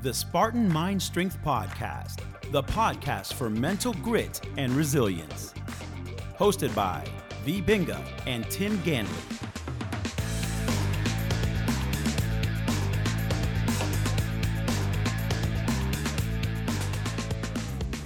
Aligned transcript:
the 0.00 0.14
Spartan 0.14 0.72
Mind 0.72 1.02
Strength 1.02 1.38
Podcast, 1.44 2.20
the 2.52 2.62
podcast 2.62 3.32
for 3.32 3.50
mental 3.50 3.92
grit 3.94 4.40
and 4.56 4.72
resilience. 4.74 5.52
Hosted 6.38 6.72
by 6.72 7.02
Vie. 7.44 7.60
Binga 7.60 8.00
and 8.24 8.48
Tim 8.48 8.78
Ganley. 8.78 9.08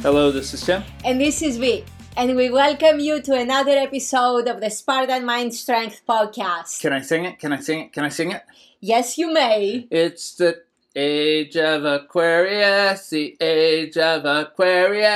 Hello, 0.01 0.33
this 0.33 0.55
is 0.55 0.63
Tim. 0.63 0.83
And 1.05 1.21
this 1.21 1.43
is 1.43 1.59
Vie. 1.59 1.85
And 2.17 2.35
we 2.37 2.49
welcome 2.49 3.01
you 3.01 3.21
to 3.21 3.35
another 3.35 3.73
episode 3.73 4.49
of 4.49 4.63
the 4.63 4.71
Spartan 4.71 5.27
Mind 5.27 5.55
Strength 5.55 6.01
Podcast. 6.09 6.81
Can 6.81 6.95
I 6.95 7.03
sing 7.03 7.27
it? 7.27 7.39
Can 7.39 7.53
I 7.53 7.61
sing 7.61 7.81
it? 7.81 7.93
Can 7.93 8.05
I 8.07 8.09
sing 8.09 8.31
it? 8.31 8.43
Yes, 8.81 9.19
you 9.19 9.31
may. 9.31 9.87
It's 9.91 10.35
the 10.37 10.63
age 10.95 11.57
of 11.57 11.85
Aquarius, 11.85 13.09
the 13.11 13.37
age 13.41 13.97
of 13.97 14.25
Aquarius, 14.25 15.07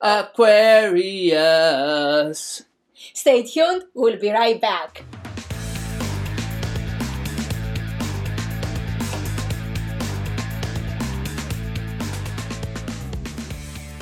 Aquarius. 0.00 1.42
Stay 3.12 3.42
tuned, 3.44 3.84
we'll 3.94 4.18
be 4.18 4.30
right 4.30 4.60
back. 4.60 5.04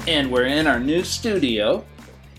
And 0.08 0.32
we're 0.32 0.46
in 0.46 0.66
our 0.66 0.80
new 0.80 1.04
studio 1.04 1.84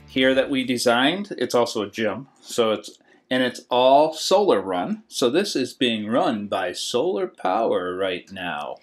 here 0.08 0.36
that 0.36 0.50
we 0.50 0.66
designed. 0.66 1.34
It's 1.38 1.56
also 1.56 1.84
a 1.84 1.90
gym. 1.90 2.28
So 2.42 2.72
it's 2.72 3.00
and 3.34 3.42
it's 3.42 3.62
all 3.72 4.14
solar 4.14 4.62
run. 4.62 5.02
So 5.08 5.32
this 5.32 5.56
is 5.56 5.74
being 5.74 6.06
run 6.06 6.46
by 6.46 6.72
solar 6.72 7.26
power 7.26 7.96
right 7.96 8.32
now. 8.32 8.76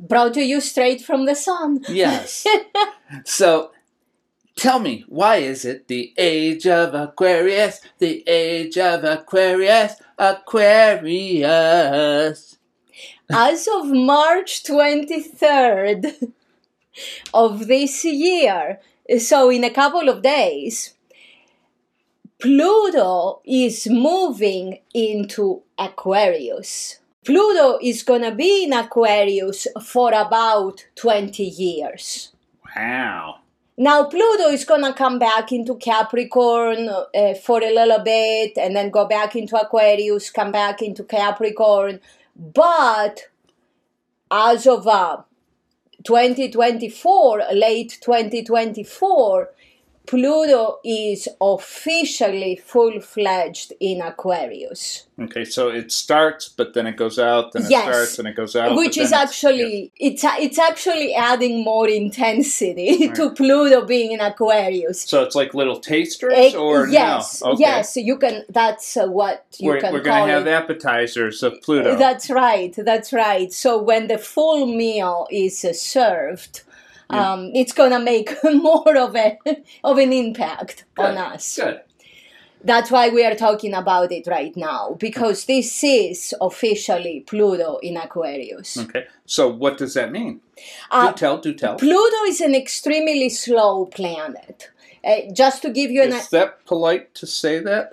Brought 0.00 0.32
to 0.34 0.42
you 0.42 0.62
straight 0.62 1.02
from 1.02 1.26
the 1.26 1.34
sun. 1.34 1.84
Yes. 1.90 2.46
so 3.26 3.72
tell 4.56 4.78
me, 4.78 5.04
why 5.06 5.36
is 5.36 5.66
it 5.66 5.88
the 5.88 6.14
age 6.16 6.66
of 6.66 6.94
Aquarius? 6.94 7.82
The 7.98 8.26
age 8.26 8.78
of 8.78 9.04
Aquarius, 9.04 9.96
Aquarius. 10.18 11.36
As 13.30 13.68
of 13.68 13.88
March 13.88 14.62
23rd 14.62 16.32
of 17.34 17.66
this 17.66 18.02
year, 18.02 18.80
so 19.18 19.50
in 19.50 19.62
a 19.62 19.68
couple 19.68 20.08
of 20.08 20.22
days, 20.22 20.93
Pluto 22.44 23.40
is 23.46 23.86
moving 23.86 24.80
into 24.92 25.62
Aquarius. 25.78 26.98
Pluto 27.24 27.78
is 27.80 28.02
gonna 28.02 28.34
be 28.34 28.64
in 28.64 28.74
Aquarius 28.74 29.66
for 29.82 30.12
about 30.12 30.84
20 30.94 31.42
years. 31.42 32.32
Wow. 32.76 33.36
Now, 33.78 34.04
Pluto 34.04 34.50
is 34.50 34.66
gonna 34.66 34.92
come 34.92 35.18
back 35.18 35.52
into 35.52 35.76
Capricorn 35.76 36.90
uh, 36.90 37.32
for 37.32 37.62
a 37.62 37.74
little 37.74 38.00
bit 38.00 38.58
and 38.58 38.76
then 38.76 38.90
go 38.90 39.06
back 39.06 39.34
into 39.34 39.58
Aquarius, 39.58 40.28
come 40.28 40.52
back 40.52 40.82
into 40.82 41.02
Capricorn. 41.02 41.98
But 42.36 43.22
as 44.30 44.66
of 44.66 44.86
uh, 44.86 45.22
2024, 46.04 47.44
late 47.54 47.98
2024, 48.02 49.48
Pluto 50.06 50.80
is 50.84 51.28
officially 51.40 52.56
full 52.56 53.00
fledged 53.00 53.72
in 53.80 54.02
Aquarius. 54.02 55.06
Okay, 55.18 55.44
so 55.44 55.68
it 55.68 55.90
starts, 55.92 56.48
but 56.48 56.74
then 56.74 56.86
it 56.86 56.96
goes 56.96 57.18
out, 57.18 57.52
then 57.52 57.62
it 57.64 57.70
Yes. 57.70 57.84
starts, 57.84 58.18
and 58.18 58.28
it 58.28 58.36
goes 58.36 58.54
out. 58.56 58.76
Which 58.76 58.98
is 58.98 59.10
then 59.10 59.20
it's- 59.22 59.30
actually 59.30 59.92
it's 59.98 60.22
it's 60.40 60.58
actually 60.58 61.14
adding 61.14 61.64
more 61.64 61.88
intensity 61.88 63.08
to 63.16 63.30
Pluto 63.30 63.84
being 63.86 64.12
in 64.12 64.20
Aquarius. 64.20 65.02
So 65.02 65.22
it's 65.22 65.34
like 65.34 65.54
little 65.54 65.80
tasters, 65.80 66.34
Eh, 66.36 66.56
or 66.56 66.88
yes, 66.88 67.42
no? 67.42 67.52
Okay. 67.52 67.60
yes, 67.60 67.96
you 67.96 68.18
can. 68.18 68.44
That's 68.48 68.96
uh, 68.96 69.06
what 69.06 69.44
you 69.58 69.70
We're, 69.70 69.80
can 69.80 69.92
we're 69.92 70.00
gonna 70.00 70.32
have 70.32 70.46
it. 70.46 70.50
appetizers 70.50 71.42
of 71.42 71.60
Pluto. 71.62 71.96
That's 71.96 72.28
right. 72.28 72.74
That's 72.76 73.12
right. 73.12 73.52
So 73.52 73.78
when 73.80 74.08
the 74.08 74.18
full 74.18 74.66
meal 74.66 75.26
is 75.30 75.64
uh, 75.64 75.72
served, 75.72 76.62
um, 77.10 77.50
it's 77.54 77.72
gonna 77.72 78.00
make 78.00 78.30
more 78.44 78.96
of 78.96 79.14
a 79.16 79.38
of 79.82 79.98
an 79.98 80.12
impact 80.12 80.84
on 80.98 81.16
us. 81.16 81.56
Good. 81.56 81.80
That's 82.62 82.90
why 82.90 83.10
we 83.10 83.22
are 83.26 83.34
talking 83.34 83.74
about 83.74 84.10
it 84.10 84.26
right 84.26 84.56
now 84.56 84.96
because 84.98 85.44
this 85.44 85.84
is 85.84 86.34
officially 86.40 87.20
Pluto 87.26 87.76
in 87.82 87.98
Aquarius. 87.98 88.78
Okay. 88.78 89.04
So 89.26 89.48
what 89.48 89.76
does 89.76 89.92
that 89.94 90.10
mean? 90.10 90.40
Uh, 90.90 91.10
do 91.10 91.16
tell. 91.16 91.38
Do 91.38 91.52
tell. 91.52 91.76
Pluto 91.76 92.24
is 92.26 92.40
an 92.40 92.54
extremely 92.54 93.28
slow 93.28 93.84
planet. 93.84 94.70
Uh, 95.04 95.30
just 95.34 95.60
to 95.60 95.70
give 95.70 95.90
you 95.90 96.02
an 96.02 96.12
Is 96.14 96.30
that 96.30 96.64
polite 96.64 97.14
to 97.16 97.26
say 97.26 97.58
that? 97.58 97.90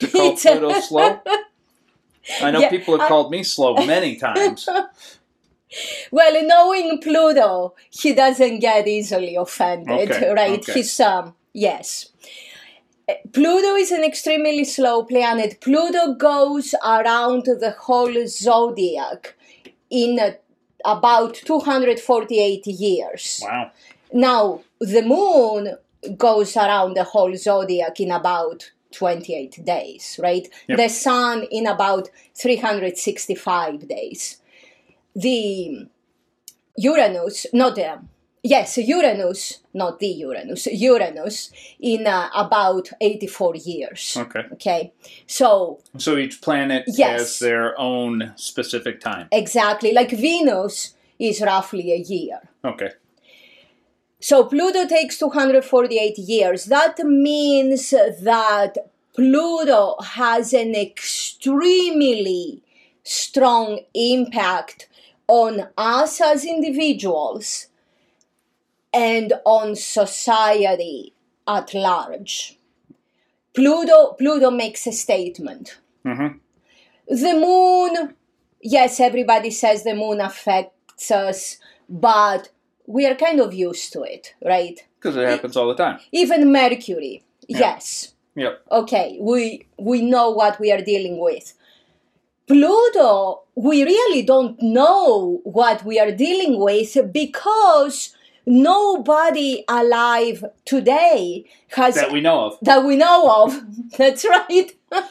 To 0.00 0.06
call 0.08 0.36
Pluto 0.36 0.80
slow? 0.80 1.20
I 2.40 2.50
know 2.50 2.58
Yeah, 2.60 2.70
people 2.70 2.94
have 2.94 3.02
I- 3.02 3.08
called 3.08 3.30
me 3.30 3.44
slow 3.44 3.74
many 3.86 4.16
times. 4.16 4.68
Well, 6.10 6.46
knowing 6.46 7.00
Pluto, 7.00 7.74
he 7.90 8.12
doesn't 8.14 8.58
get 8.60 8.86
easily 8.86 9.36
offended, 9.36 10.10
Okay, 10.10 10.32
right? 10.32 10.60
okay. 10.60 10.72
He's 10.72 11.00
um 11.00 11.34
yes. 11.52 12.10
Pluto 13.32 13.74
is 13.74 13.90
an 13.90 14.04
extremely 14.04 14.64
slow 14.64 15.02
planet. 15.04 15.60
Pluto 15.60 16.14
goes 16.14 16.74
around 16.84 17.44
the 17.46 17.74
whole 17.78 18.14
zodiac 18.26 19.34
in 19.90 20.18
uh, 20.18 20.30
about 20.84 21.34
248 21.34 22.66
years. 22.66 23.40
Wow. 23.44 23.70
Now, 24.12 24.60
the 24.80 25.02
moon 25.02 25.76
goes 26.16 26.56
around 26.56 26.94
the 26.94 27.04
whole 27.04 27.34
zodiac 27.36 27.98
in 28.00 28.10
about 28.12 28.70
28 28.92 29.64
days, 29.64 30.18
right? 30.22 30.48
Yep. 30.68 30.78
The 30.78 30.88
sun 30.88 31.44
in 31.50 31.66
about 31.66 32.08
365 32.34 33.88
days. 33.88 34.38
The 35.14 35.88
Uranus, 36.76 37.46
not 37.52 37.74
the, 37.74 37.98
yes, 38.42 38.78
Uranus, 38.78 39.58
not 39.74 39.98
the 39.98 40.06
Uranus, 40.08 40.66
Uranus 40.66 41.50
in 41.78 42.06
uh, 42.06 42.28
about 42.34 42.90
84 43.00 43.56
years. 43.56 44.16
Okay. 44.18 44.42
Okay, 44.52 44.92
so 45.26 45.80
So 45.98 46.16
each 46.16 46.40
planet 46.40 46.84
Yes. 46.86 47.20
has 47.20 47.38
their 47.40 47.78
own 47.78 48.32
specific 48.36 49.00
time. 49.00 49.28
exactly 49.32 49.92
like 49.92 50.10
Venus 50.10 50.94
is 51.18 51.40
roughly 51.42 51.92
a 51.92 51.96
year. 51.98 52.40
Okay. 52.64 52.90
So 54.20 54.44
Pluto 54.44 54.86
takes 54.86 55.18
248 55.18 56.16
years. 56.18 56.66
That 56.66 56.98
means 57.00 57.90
that 57.90 58.76
Pluto 59.14 59.96
has 60.00 60.52
an 60.54 60.74
extremely 60.76 62.62
strong 63.02 63.80
impact 63.94 64.88
on 65.28 65.68
us 65.76 66.20
as 66.20 66.44
individuals 66.44 67.68
and 68.92 69.32
on 69.44 69.74
society 69.76 71.14
at 71.46 71.74
large. 71.74 72.58
Pluto 73.54 74.14
Pluto 74.18 74.50
makes 74.50 74.86
a 74.86 74.92
statement. 74.92 75.78
Mm-hmm. 76.04 76.38
The 77.08 77.34
moon, 77.34 78.14
yes, 78.60 79.00
everybody 79.00 79.50
says 79.50 79.84
the 79.84 79.94
moon 79.94 80.20
affects 80.20 81.10
us, 81.10 81.58
but 81.88 82.48
we 82.86 83.06
are 83.06 83.14
kind 83.14 83.40
of 83.40 83.52
used 83.52 83.92
to 83.92 84.02
it, 84.02 84.34
right? 84.44 84.80
Because 84.98 85.16
it 85.16 85.28
happens 85.28 85.56
all 85.56 85.68
the 85.68 85.74
time. 85.74 85.98
Even 86.12 86.52
Mercury, 86.52 87.22
Yeah. 87.48 87.58
yes. 87.58 88.14
Yep. 88.34 88.62
Okay, 88.70 89.18
we 89.20 89.66
we 89.78 90.00
know 90.00 90.30
what 90.30 90.58
we 90.58 90.72
are 90.72 90.80
dealing 90.80 91.18
with. 91.18 91.52
Pluto, 92.46 93.42
we 93.54 93.84
really 93.84 94.22
don't 94.22 94.60
know 94.60 95.40
what 95.44 95.84
we 95.84 95.98
are 96.00 96.10
dealing 96.12 96.58
with 96.60 96.96
because 97.12 98.14
nobody 98.46 99.64
alive 99.68 100.44
today 100.64 101.44
has 101.76 101.94
That 101.94 102.12
we 102.12 102.20
know 102.20 102.46
of. 102.46 102.58
that 102.62 102.84
we 102.84 102.96
know 102.96 103.30
of. 103.44 103.62
That's 103.98 104.24
right. 104.24 104.72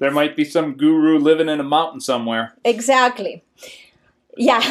There 0.00 0.10
might 0.10 0.34
be 0.36 0.44
some 0.44 0.74
guru 0.74 1.18
living 1.18 1.48
in 1.48 1.60
a 1.60 1.64
mountain 1.64 2.00
somewhere. 2.00 2.54
Exactly. 2.64 3.44
Yeah. 4.36 4.62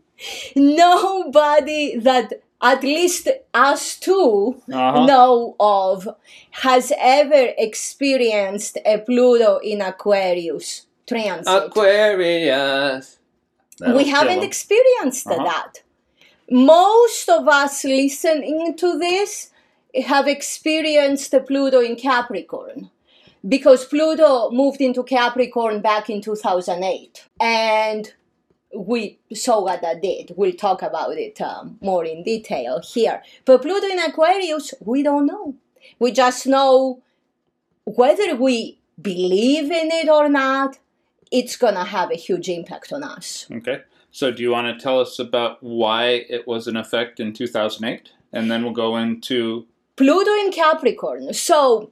Nobody 0.56 1.96
that 1.98 2.32
at 2.60 2.82
least 2.82 3.28
us 3.54 3.98
two 3.98 4.60
Uh-huh. 4.72 5.06
know 5.06 5.54
of 5.60 6.08
has 6.62 6.92
ever 6.98 7.52
experienced 7.56 8.78
a 8.84 8.98
Pluto 8.98 9.58
in 9.58 9.80
Aquarius 9.80 10.86
transit. 11.08 11.46
Aquarius. 11.64 13.18
That'll 13.78 13.96
we 13.96 14.04
haven't 14.04 14.38
'em. 14.38 14.44
experienced 14.44 15.26
Uh-huh. 15.26 15.44
that. 15.44 15.82
Most 16.50 17.28
of 17.28 17.46
us 17.48 17.84
listening 17.84 18.74
to 18.76 18.98
this 18.98 19.50
have 20.04 20.26
experienced 20.28 21.34
Pluto 21.46 21.80
in 21.80 21.96
Capricorn 21.96 22.90
because 23.46 23.84
Pluto 23.84 24.50
moved 24.50 24.80
into 24.80 25.02
Capricorn 25.02 25.80
back 25.80 26.08
in 26.10 26.20
2008. 26.20 27.24
And 27.40 28.12
we 28.74 29.18
saw 29.34 29.62
what 29.62 29.80
that 29.82 30.02
did. 30.02 30.32
We'll 30.36 30.52
talk 30.52 30.82
about 30.82 31.16
it 31.16 31.40
um, 31.40 31.78
more 31.80 32.04
in 32.04 32.22
detail 32.22 32.80
here. 32.80 33.22
But 33.44 33.62
Pluto 33.62 33.86
in 33.86 33.98
Aquarius, 33.98 34.74
we 34.80 35.02
don't 35.02 35.26
know. 35.26 35.54
We 35.98 36.12
just 36.12 36.46
know 36.46 37.02
whether 37.84 38.34
we 38.36 38.78
believe 39.00 39.70
in 39.70 39.90
it 39.90 40.08
or 40.08 40.28
not, 40.28 40.78
it's 41.30 41.56
going 41.56 41.74
to 41.74 41.84
have 41.84 42.10
a 42.10 42.16
huge 42.16 42.48
impact 42.48 42.92
on 42.92 43.02
us. 43.02 43.46
Okay. 43.50 43.82
So, 44.10 44.32
do 44.32 44.42
you 44.42 44.50
want 44.50 44.66
to 44.66 44.82
tell 44.82 45.00
us 45.00 45.18
about 45.18 45.62
why 45.62 46.24
it 46.28 46.46
was 46.46 46.66
an 46.66 46.76
effect 46.76 47.20
in 47.20 47.32
2008? 47.32 48.10
And 48.32 48.50
then 48.50 48.64
we'll 48.64 48.72
go 48.72 48.96
into 48.96 49.66
Pluto 49.96 50.32
in 50.34 50.50
Capricorn. 50.50 51.32
So, 51.34 51.90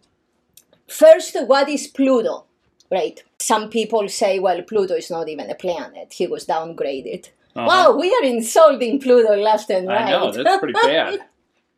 first, 0.89 1.37
what 1.47 1.69
is 1.69 1.87
Pluto? 1.87 2.45
Right? 2.91 3.23
Some 3.39 3.69
people 3.69 4.09
say, 4.09 4.39
well, 4.39 4.63
Pluto 4.63 4.95
is 4.95 5.11
not 5.11 5.29
even 5.29 5.51
a 5.51 5.55
planet, 5.55 6.13
he 6.13 6.27
was 6.27 6.47
downgraded. 6.47 7.31
Uh-huh. 7.55 7.67
Wow, 7.67 7.97
we 7.97 8.15
are 8.15 8.25
insulting 8.25 9.01
Pluto 9.01 9.35
left 9.35 9.71
and 9.71 9.89
right. 9.89 10.03
I 10.03 10.11
know, 10.11 10.31
that's 10.31 10.59
pretty 10.59 10.75
bad. 10.75 11.21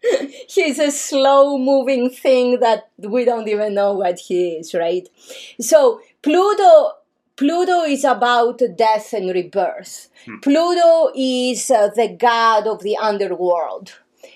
He's 0.49 0.79
a 0.79 0.91
slow 0.91 1.57
moving 1.57 2.11
thing 2.11 2.61
that 2.61 2.91
we 2.99 3.25
don't 3.25 3.49
even 3.49 3.75
know 3.75 3.95
what 3.95 4.19
he 4.19 4.51
is, 4.51 4.75
right? 4.75 5.09
So, 5.61 6.01
Pluto 6.23 6.93
Pluto 7.39 7.83
is 7.85 8.03
about 8.05 8.61
death 8.77 9.13
and 9.13 9.31
rebirth. 9.31 10.09
Hmm. 10.27 10.39
Pluto 10.41 11.13
is 11.15 11.71
uh, 11.71 11.89
the 11.95 12.09
god 12.09 12.67
of 12.67 12.83
the 12.83 12.97
underworld 12.97 13.93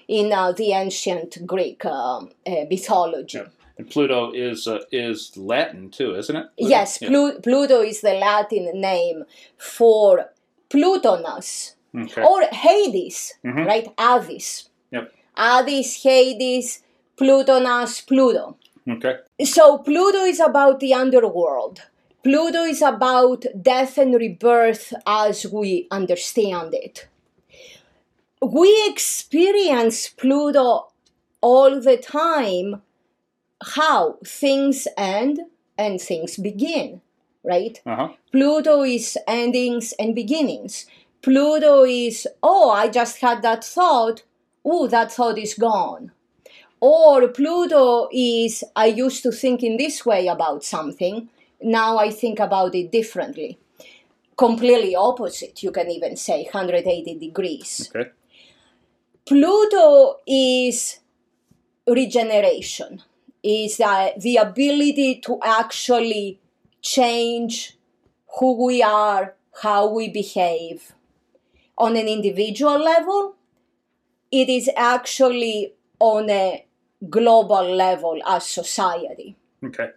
in 0.07 0.33
uh, 0.33 0.53
the 0.53 0.71
ancient 0.73 1.45
Greek 1.45 1.85
um, 1.85 2.31
uh, 2.47 2.65
mythology. 2.71 3.39
Yeah. 3.39 3.47
And 3.77 3.91
Pluto 3.91 4.31
is 4.33 4.69
uh, 4.69 4.79
is 4.93 5.37
Latin 5.37 5.91
too, 5.91 6.15
isn't 6.15 6.37
it? 6.37 6.47
Pluto? 6.57 6.71
Yes, 6.71 6.99
Yeah. 7.01 7.09
Pluto 7.43 7.81
is 7.81 8.03
the 8.03 8.15
Latin 8.15 8.71
name 8.81 9.25
for 9.59 10.31
Plutonus 10.71 11.75
Okay. 11.95 12.23
or 12.23 12.43
Hades, 12.53 13.35
Mhm. 13.45 13.67
right? 13.67 13.89
Avis. 13.99 14.69
Yep. 14.93 15.13
Avis, 15.37 16.03
Hades, 16.05 16.83
Plutonus, 17.17 18.07
Pluto. 18.07 18.57
Okay. 18.89 19.17
So 19.45 19.79
Pluto 19.79 20.25
is 20.25 20.39
about 20.41 20.79
the 20.79 20.95
underworld. 20.95 21.83
Pluto 22.23 22.63
is 22.63 22.83
about 22.83 23.45
death 23.61 23.99
and 23.99 24.15
rebirth 24.15 24.93
as 25.07 25.47
we 25.47 25.89
understand 25.91 26.73
it. 26.73 27.09
We 28.41 28.85
experience 28.89 30.09
Pluto 30.09 30.89
all 31.41 31.81
the 31.81 31.97
time 31.97 32.83
how 33.75 34.19
things 34.25 34.87
end 34.97 35.41
and 35.77 36.01
things 36.01 36.37
begin, 36.37 37.01
right? 37.43 37.81
Uh 37.87 37.97
huh. 37.97 38.09
Pluto 38.31 38.83
is 38.83 39.19
endings 39.27 39.93
and 39.99 40.15
beginnings. 40.15 40.87
Pluto 41.23 41.85
is, 41.85 42.27
oh, 42.43 42.71
I 42.71 42.89
just 42.89 43.21
had 43.21 43.43
that 43.43 43.65
thought. 43.65 44.23
Oh, 44.65 44.87
that 44.89 45.13
thought 45.13 45.39
is 45.39 45.55
gone. 45.55 46.13
Or 46.81 47.29
Pluto 47.29 48.09
is, 48.13 48.65
I 48.75 48.87
used 48.87 49.23
to 49.23 49.33
think 49.33 49.63
in 49.63 49.77
this 49.77 50.05
way 50.05 50.27
about 50.27 50.65
something. 50.65 51.29
Now 51.63 51.99
I 51.99 52.11
think 52.11 52.41
about 52.41 52.75
it 52.75 52.91
differently. 52.91 53.59
Completely 54.37 54.97
opposite, 54.97 55.63
you 55.63 55.71
can 55.71 55.91
even 55.91 56.17
say 56.17 56.45
180 56.45 57.19
degrees. 57.19 57.91
Okay. 57.95 58.11
Pluto 59.27 60.21
is 60.27 60.99
regeneration, 61.87 63.03
is 63.43 63.79
uh, 63.81 64.11
the 64.19 64.37
ability 64.37 65.21
to 65.21 65.39
actually 65.45 66.41
change 66.81 67.77
who 68.39 68.65
we 68.67 68.83
are, 68.83 69.35
how 69.63 69.89
we 69.89 70.09
behave. 70.09 70.93
On 71.79 71.97
an 71.97 72.09
individual 72.09 72.79
level, 72.83 73.37
it 74.31 74.49
is 74.49 74.69
actually 74.77 75.75
on 76.01 76.31
a 76.31 76.67
global 77.09 77.75
level 77.75 78.21
as 78.27 78.47
society. 78.47 79.37
Okay. 79.65 79.91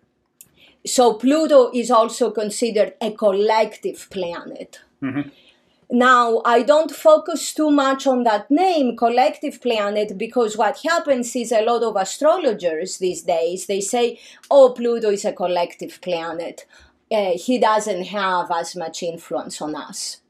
So 0.85 1.13
Pluto 1.13 1.71
is 1.73 1.89
also 1.89 2.31
considered 2.31 2.93
a 3.01 3.11
collective 3.11 4.07
planet. 4.09 4.79
Mhm. 5.01 5.31
Now, 5.91 6.41
I 6.45 6.63
don't 6.63 6.91
focus 6.91 7.53
too 7.53 7.69
much 7.69 8.07
on 8.07 8.23
that 8.23 8.49
name, 8.49 8.97
collective 8.97 9.61
planet, 9.61 10.17
because 10.17 10.57
what 10.57 10.79
happens 10.79 11.35
is 11.35 11.51
a 11.51 11.61
lot 11.61 11.83
of 11.83 11.95
astrologers 11.95 12.97
these 12.97 13.21
days, 13.21 13.67
they 13.67 13.81
say, 13.81 14.19
oh, 14.49 14.69
Pluto 14.69 15.11
is 15.11 15.25
a 15.25 15.31
collective 15.33 16.01
planet. 16.01 16.65
Uh, 17.11 17.33
he 17.35 17.59
doesn't 17.59 18.05
have 18.05 18.49
as 18.51 18.75
much 18.75 19.03
influence 19.03 19.61
on 19.61 19.75
us. 19.75 20.21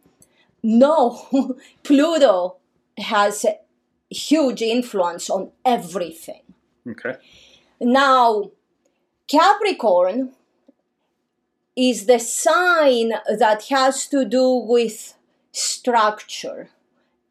No, 0.61 1.25
Pluto 1.83 2.57
has 2.97 3.45
a 3.45 3.57
huge 4.09 4.61
influence 4.61 5.29
on 5.29 5.51
everything. 5.63 6.41
Okay. 6.87 7.15
Now, 7.79 8.51
Capricorn 9.27 10.34
is 11.75 12.05
the 12.05 12.19
sign 12.19 13.11
that 13.37 13.65
has 13.69 14.07
to 14.07 14.25
do 14.25 14.49
with 14.55 15.15
structure 15.51 16.69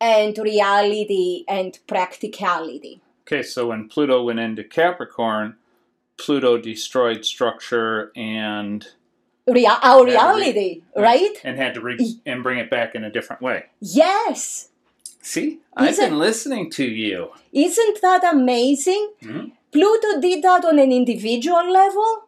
and 0.00 0.36
reality 0.38 1.44
and 1.48 1.78
practicality. 1.86 3.00
Okay. 3.26 3.42
So 3.42 3.68
when 3.68 3.88
Pluto 3.88 4.22
went 4.22 4.38
into 4.40 4.62
Capricorn, 4.64 5.56
Pluto 6.18 6.58
destroyed 6.58 7.24
structure 7.24 8.12
and 8.14 8.86
our 9.48 9.56
Yeah, 9.56 9.78
re- 10.00 10.04
reality, 10.12 10.82
right? 10.96 11.34
and 11.42 11.56
had 11.58 11.74
to 11.74 11.80
re- 11.80 12.16
and 12.26 12.42
bring 12.42 12.58
it 12.58 12.70
back 12.70 12.94
in 12.94 13.02
a 13.04 13.10
different 13.10 13.42
way. 13.42 13.64
Yes. 13.80 14.68
See, 15.22 15.60
I've 15.76 15.90
Isn't- 15.90 16.10
been 16.10 16.18
listening 16.18 16.70
to 16.72 16.84
you. 16.84 17.30
Isn't 17.52 18.00
that 18.02 18.22
amazing? 18.24 19.12
Mhm. 19.22 19.52
Pluto 19.72 20.20
did 20.20 20.42
that 20.42 20.64
on 20.64 20.78
an 20.78 20.92
individual 20.92 21.70
level 21.70 22.24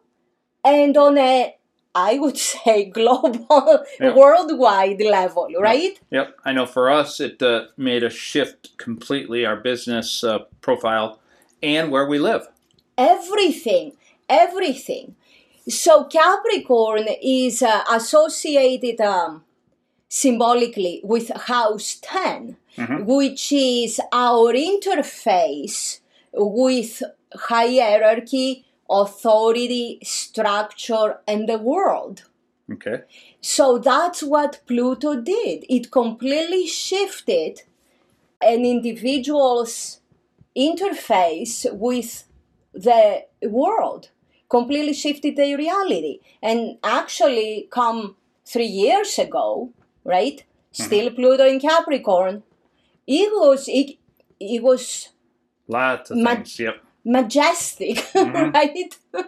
and 0.63 0.97
on 0.97 1.17
a, 1.17 1.55
I 1.97 2.19
would 2.19 2.37
say, 2.53 2.85
global, 2.99 3.83
worldwide 3.99 5.01
level, 5.01 5.47
right? 5.59 5.99
Yep, 6.11 6.27
I 6.45 6.51
know. 6.53 6.65
For 6.65 6.85
us, 6.89 7.19
it 7.19 7.41
uh, 7.41 7.65
made 7.77 8.03
a 8.03 8.09
shift 8.09 8.77
completely 8.77 9.45
our 9.45 9.55
business 9.71 10.23
uh, 10.23 10.39
profile 10.61 11.19
and 11.63 11.91
where 11.91 12.05
we 12.13 12.19
live. 12.19 12.43
everything 12.97 13.91
everything 14.29 15.15
so 15.85 16.03
capricorn 16.19 17.05
is 17.21 17.61
uh, 17.61 17.81
associated 17.97 18.97
um, 19.01 19.43
symbolically 20.09 20.95
with 21.03 21.27
house 21.53 21.89
10 22.01 22.57
Mhm. 22.77 23.05
which 23.05 23.51
is 23.51 23.99
our 24.11 24.53
interface 24.53 25.99
with 26.33 26.91
hierarchy 27.49 28.49
authority 28.89 29.99
structure 30.03 31.19
and 31.27 31.47
the 31.49 31.57
world 31.57 32.23
Okay. 32.71 33.03
so 33.41 33.77
that's 33.77 34.21
what 34.21 34.59
Pluto 34.67 35.21
did. 35.21 35.65
It 35.69 35.89
completely 35.89 36.67
shifted 36.67 37.61
an 38.41 38.65
individual's 38.65 40.01
interface 40.55 41.65
with 41.73 42.25
the 42.73 43.25
world, 43.43 44.09
completely 44.49 44.93
shifted 44.93 45.35
their 45.37 45.57
reality. 45.57 46.19
And 46.41 46.77
actually, 46.83 47.67
come 47.71 48.15
three 48.45 48.65
years 48.67 49.17
ago, 49.17 49.71
right? 50.03 50.43
Mm-hmm. 50.73 50.83
Still 50.83 51.09
Pluto 51.11 51.45
in 51.45 51.59
Capricorn, 51.59 52.43
it 53.07 53.29
was 53.31 53.67
it, 53.67 53.97
it 54.39 54.61
was 54.61 55.09
Lots 55.67 56.11
of 56.11 56.17
Ma- 56.17 56.35
things. 56.35 56.59
Yep. 56.59 56.75
Majestic, 57.07 57.97
Mhm. 58.13 58.53
right? 58.53 58.95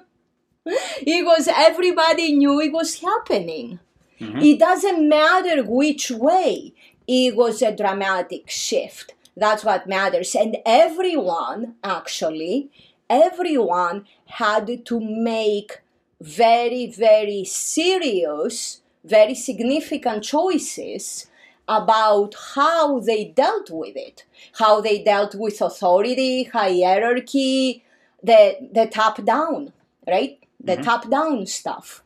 it 0.66 1.26
was 1.26 1.48
everybody 1.48 2.34
knew 2.34 2.60
it 2.60 2.72
was 2.72 3.00
happening. 3.00 3.80
Mhm. 4.20 4.44
It 4.44 4.60
doesn't 4.60 5.08
matter 5.08 5.64
which 5.64 6.12
way. 6.12 6.74
It 7.08 7.36
was 7.36 7.62
a 7.62 7.76
dramatic 7.76 8.50
shift. 8.50 9.14
That's 9.36 9.64
what 9.64 9.88
matters. 9.88 10.36
And 10.36 10.58
everyone, 10.66 11.76
actually, 11.84 12.70
everyone 13.10 14.06
had 14.26 14.86
to 14.86 15.00
make 15.00 15.82
very, 16.22 16.88
very 16.88 17.46
serious, 17.46 18.82
very 19.04 19.34
significant 19.36 20.24
choices 20.24 21.28
about 21.70 22.36
how 22.56 23.00
they 23.00 23.26
dealt 23.26 23.70
with 23.70 23.96
it, 23.96 24.26
how 24.54 24.82
they 24.82 25.04
dealt 25.04 25.36
with 25.36 25.62
authority, 25.62 26.44
hierarchy, 26.46 27.84
the, 28.24 28.70
the 28.74 28.88
top 28.88 29.24
down, 29.24 29.72
right? 30.08 30.40
The 30.62 30.78
Mhm. 30.78 30.84
top 30.84 31.10
down 31.10 31.46
stuff. 31.46 32.04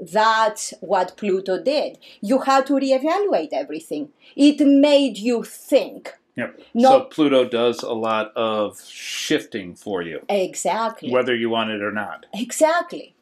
That's 0.00 0.74
what 0.80 1.16
Pluto 1.16 1.62
did. 1.62 1.98
You 2.20 2.40
had 2.40 2.66
to 2.66 2.74
reevaluate 2.74 3.52
everything. 3.52 4.10
It 4.36 4.58
made 4.66 5.16
you 5.16 5.44
think. 5.44 6.12
Yep. 6.36 6.60
No. 6.74 6.88
So 6.88 7.00
Pluto 7.04 7.44
does 7.48 7.82
a 7.84 7.92
lot 7.92 8.32
of 8.36 8.82
shifting 8.84 9.76
for 9.76 10.02
you, 10.02 10.24
Exactly. 10.28 11.10
whether 11.12 11.34
you 11.34 11.48
want 11.48 11.70
it 11.70 11.80
or 11.80 11.92
not, 11.92 12.26
Exactly. 12.34 13.14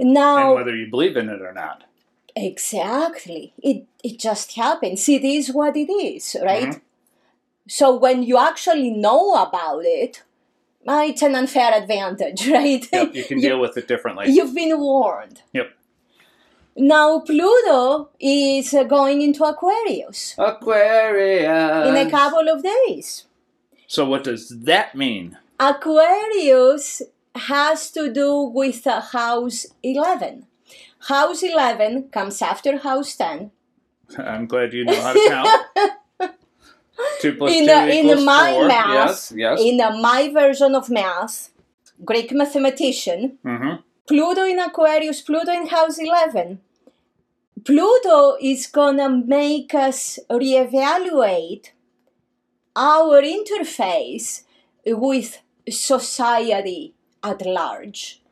and 0.00 0.12
Now, 0.12 0.54
whether 0.56 0.74
you 0.74 0.90
believe 0.90 1.16
in 1.16 1.28
it 1.28 1.40
or 1.40 1.52
not. 1.52 1.84
Exactly. 2.46 3.52
It 3.62 3.86
it 4.04 4.18
just 4.18 4.54
happens. 4.54 5.08
It 5.08 5.24
is 5.24 5.50
what 5.52 5.76
it 5.76 5.90
is, 5.90 6.36
right? 6.42 6.74
Mhm. 6.74 6.80
So 7.68 7.96
when 7.96 8.22
you 8.22 8.38
actually 8.38 8.90
know 8.90 9.34
about 9.34 9.84
it, 9.84 10.22
uh, 10.86 11.02
it's 11.06 11.22
an 11.22 11.34
unfair 11.34 11.72
advantage, 11.74 12.48
right? 12.58 12.86
Yep, 12.92 13.14
you 13.14 13.24
can 13.24 13.40
deal 13.46 13.60
with 13.60 13.76
it 13.76 13.88
differently. 13.88 14.26
You've 14.30 14.54
been 14.54 14.78
warned. 14.78 15.42
Yep. 15.52 15.68
Now 16.76 17.20
Pluto 17.20 18.10
is 18.20 18.72
uh, 18.72 18.84
going 18.84 19.20
into 19.20 19.42
Aquarius 19.44 20.36
Aquarius. 20.38 21.88
in 21.88 21.96
a 22.06 22.08
couple 22.10 22.48
of 22.48 22.62
days. 22.62 23.24
So 23.88 24.04
what 24.04 24.22
does 24.24 24.48
that 24.70 24.94
mean? 24.94 25.36
Aquarius 25.58 27.02
has 27.34 27.90
to 27.92 28.12
do 28.12 28.42
with 28.42 28.86
uh, 28.86 29.00
house 29.00 29.66
11. 29.82 30.46
House 31.06 31.42
11 31.42 32.08
comes 32.10 32.42
after 32.42 32.78
house 32.78 33.14
10. 33.16 33.50
I'm 34.18 34.46
glad 34.46 34.72
you 34.72 34.84
know 34.84 35.00
how 35.00 35.12
to 35.12 35.28
count. 35.28 35.98
two 37.20 37.34
plus 37.34 37.52
in 37.52 37.66
two 37.66 37.72
in 37.72 38.06
equals 38.06 38.24
my 38.24 38.52
four. 38.52 38.66
math, 38.66 39.08
Yes, 39.08 39.32
yes. 39.36 39.60
in 39.60 39.80
uh, 39.80 39.96
my 39.96 40.30
version 40.32 40.74
of 40.74 40.90
math, 40.90 41.50
Greek 42.04 42.32
mathematician, 42.32 43.38
mm-hmm. 43.44 43.80
Pluto 44.06 44.44
in 44.44 44.58
Aquarius, 44.58 45.20
Pluto 45.22 45.52
in 45.52 45.66
house 45.66 45.98
11. 45.98 46.60
Pluto 47.64 48.36
is 48.40 48.66
gonna 48.66 49.08
make 49.08 49.74
us 49.74 50.18
reevaluate 50.30 51.70
our 52.74 53.20
interface 53.22 54.42
with 54.86 55.42
society 55.68 56.94
at 57.22 57.44
large. 57.44 58.22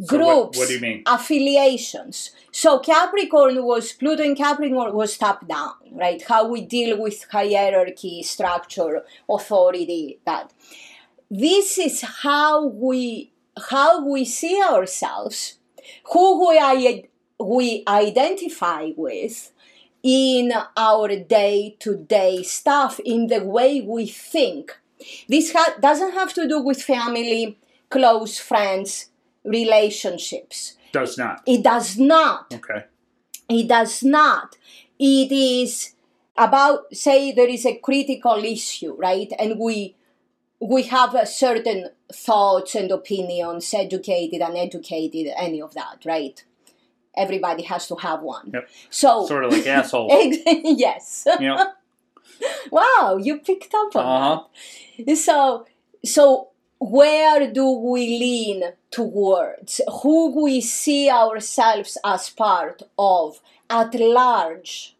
So 0.00 0.16
what- 0.16 0.24
Groups, 0.24 0.58
what 0.58 0.68
do 0.68 0.74
you 0.74 0.80
mean? 0.80 1.02
affiliations. 1.06 2.30
So 2.52 2.78
Capricorn 2.78 3.64
was 3.64 3.92
Pluto 3.92 4.22
in 4.22 4.36
Capricorn 4.36 4.94
was 4.94 5.18
top 5.18 5.46
down, 5.48 5.74
right? 5.92 6.22
How 6.22 6.46
we 6.48 6.60
deal 6.60 6.96
with 7.00 7.26
hierarchy, 7.30 8.22
structure, 8.22 9.04
authority, 9.28 10.18
that. 10.24 10.52
This 11.30 11.78
is 11.78 12.00
how 12.00 12.66
we 12.66 13.32
how 13.70 14.06
we 14.06 14.24
see 14.24 14.62
ourselves, 14.62 15.58
who 16.12 16.48
we 16.48 16.58
I, 16.58 17.04
we 17.40 17.82
identify 17.88 18.92
with 18.96 19.52
in 20.02 20.52
our 20.76 21.08
day 21.16 21.76
to 21.80 21.96
day 21.96 22.42
stuff, 22.44 23.00
in 23.04 23.26
the 23.26 23.44
way 23.44 23.80
we 23.80 24.06
think. 24.06 24.78
This 25.28 25.52
ha- 25.52 25.74
doesn't 25.80 26.12
have 26.12 26.32
to 26.34 26.48
do 26.48 26.60
with 26.62 26.82
family, 26.82 27.58
close 27.90 28.38
friends, 28.38 29.10
relationships. 29.44 30.74
Does 30.92 31.18
not. 31.18 31.42
It 31.46 31.62
does 31.62 31.98
not. 31.98 32.52
Okay. 32.52 32.84
It 33.48 33.68
does 33.68 34.02
not. 34.02 34.56
It 34.98 35.30
is 35.32 35.94
about, 36.36 36.94
say, 36.94 37.32
there 37.32 37.48
is 37.48 37.66
a 37.66 37.76
critical 37.76 38.36
issue, 38.44 38.94
right? 38.94 39.30
And 39.38 39.58
we 39.58 39.94
we 40.60 40.82
have 40.84 41.14
a 41.14 41.24
certain 41.24 41.88
thoughts 42.12 42.74
and 42.74 42.90
opinions, 42.90 43.72
educated, 43.72 44.40
uneducated, 44.40 45.32
any 45.36 45.62
of 45.62 45.72
that, 45.74 46.02
right? 46.04 46.42
Everybody 47.16 47.62
has 47.64 47.86
to 47.88 47.94
have 47.96 48.22
one. 48.22 48.50
Yep. 48.52 48.68
So 48.90 49.26
Sort 49.26 49.44
of 49.44 49.52
like 49.52 49.66
asshole. 49.78 50.08
yes. 50.46 51.26
yep. 51.38 51.76
wow, 52.72 53.18
you 53.20 53.38
picked 53.38 53.72
up 53.74 53.94
on 53.96 54.04
Uh-huh. 54.04 54.44
that. 55.06 55.16
So, 55.16 55.66
so 56.04 56.48
where 56.78 57.50
do 57.52 57.70
we 57.70 58.18
lean 58.18 58.62
towards? 58.90 59.80
Who 60.02 60.42
we 60.42 60.60
see 60.60 61.10
ourselves 61.10 61.98
as 62.04 62.30
part 62.30 62.82
of 62.98 63.40
at 63.68 63.94
large? 63.94 64.96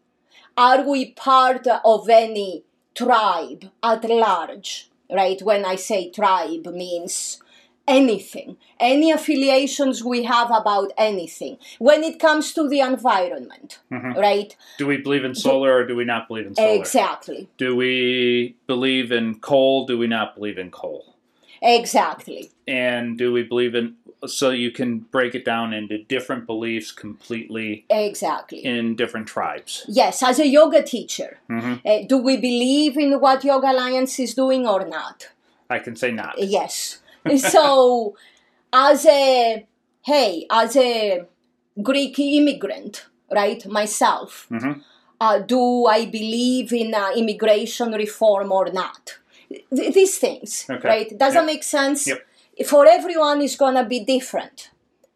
Are 0.57 0.83
we 0.87 1.11
part 1.11 1.65
of 1.67 2.09
any 2.09 2.63
tribe 2.95 3.65
at 3.81 4.03
large? 4.09 4.89
Right? 5.11 5.41
When 5.41 5.65
I 5.65 5.75
say 5.75 6.11
tribe 6.11 6.67
means 6.67 7.41
anything, 7.87 8.57
any 8.79 9.09
affiliations 9.09 10.03
we 10.03 10.21
have 10.23 10.51
about 10.51 10.91
anything. 10.95 11.57
When 11.79 12.03
it 12.03 12.19
comes 12.19 12.53
to 12.53 12.69
the 12.69 12.81
environment, 12.81 13.79
Mhm. 13.91 14.15
right? 14.15 14.55
Do 14.77 14.85
we 14.85 14.97
believe 14.97 15.25
in 15.25 15.33
solar 15.33 15.73
or 15.77 15.87
do 15.87 15.95
we 15.95 16.05
not 16.05 16.27
believe 16.27 16.45
in 16.45 16.53
solar? 16.53 16.75
Exactly. 16.75 17.49
Do 17.57 17.75
we 17.75 18.55
believe 18.67 19.11
in 19.11 19.39
coal? 19.39 19.87
Do 19.87 19.97
we 19.97 20.05
not 20.05 20.35
believe 20.35 20.59
in 20.59 20.69
coal? 20.69 21.15
Exactly. 21.61 22.51
And 22.67 23.17
do 23.17 23.31
we 23.33 23.43
believe 23.43 23.75
in 23.75 23.95
so 24.27 24.49
you 24.49 24.69
can 24.71 24.99
break 24.99 25.33
it 25.33 25.45
down 25.45 25.73
into 25.73 25.97
different 26.03 26.45
beliefs 26.45 26.91
completely 26.91 27.85
Exactly. 27.89 28.59
in 28.65 28.95
different 28.95 29.27
tribes? 29.27 29.85
Yes, 29.87 30.21
as 30.21 30.39
a 30.39 30.47
yoga 30.47 30.83
teacher, 30.83 31.37
hmm 31.47 31.75
uh, 31.85 31.99
do 32.07 32.17
we 32.17 32.35
believe 32.37 32.97
in 32.97 33.19
what 33.19 33.43
Yoga 33.43 33.71
Alliance 33.71 34.19
is 34.19 34.33
doing 34.35 34.67
or 34.67 34.85
not? 34.85 35.29
I 35.69 35.79
can 35.79 35.95
say 35.95 36.11
not. 36.11 36.35
Yes. 36.37 36.99
so, 37.37 38.15
as 38.73 39.05
a, 39.05 39.65
hey, 40.01 40.45
as 40.51 40.75
a 40.75 41.23
Greek 41.81 42.19
immigrant, 42.19 43.05
right, 43.31 43.65
myself, 43.67 44.47
Mhm. 44.51 44.81
uh, 45.21 45.39
do 45.39 45.85
I 45.85 46.05
believe 46.05 46.73
in 46.73 46.93
uh, 46.93 47.11
immigration 47.15 47.91
reform 47.93 48.51
or 48.51 48.69
not? 48.71 49.17
Th- 49.49 49.93
these 49.93 50.17
things, 50.17 50.65
Okay. 50.69 50.87
right? 50.87 51.17
Does 51.17 51.33
that 51.33 51.45
make 51.45 51.63
sense? 51.63 52.07
Yep. 52.07 52.21
For 52.67 52.85
everyone, 52.87 53.41
is 53.41 53.55
gonna 53.55 53.83
be 53.85 53.99
different, 54.01 54.69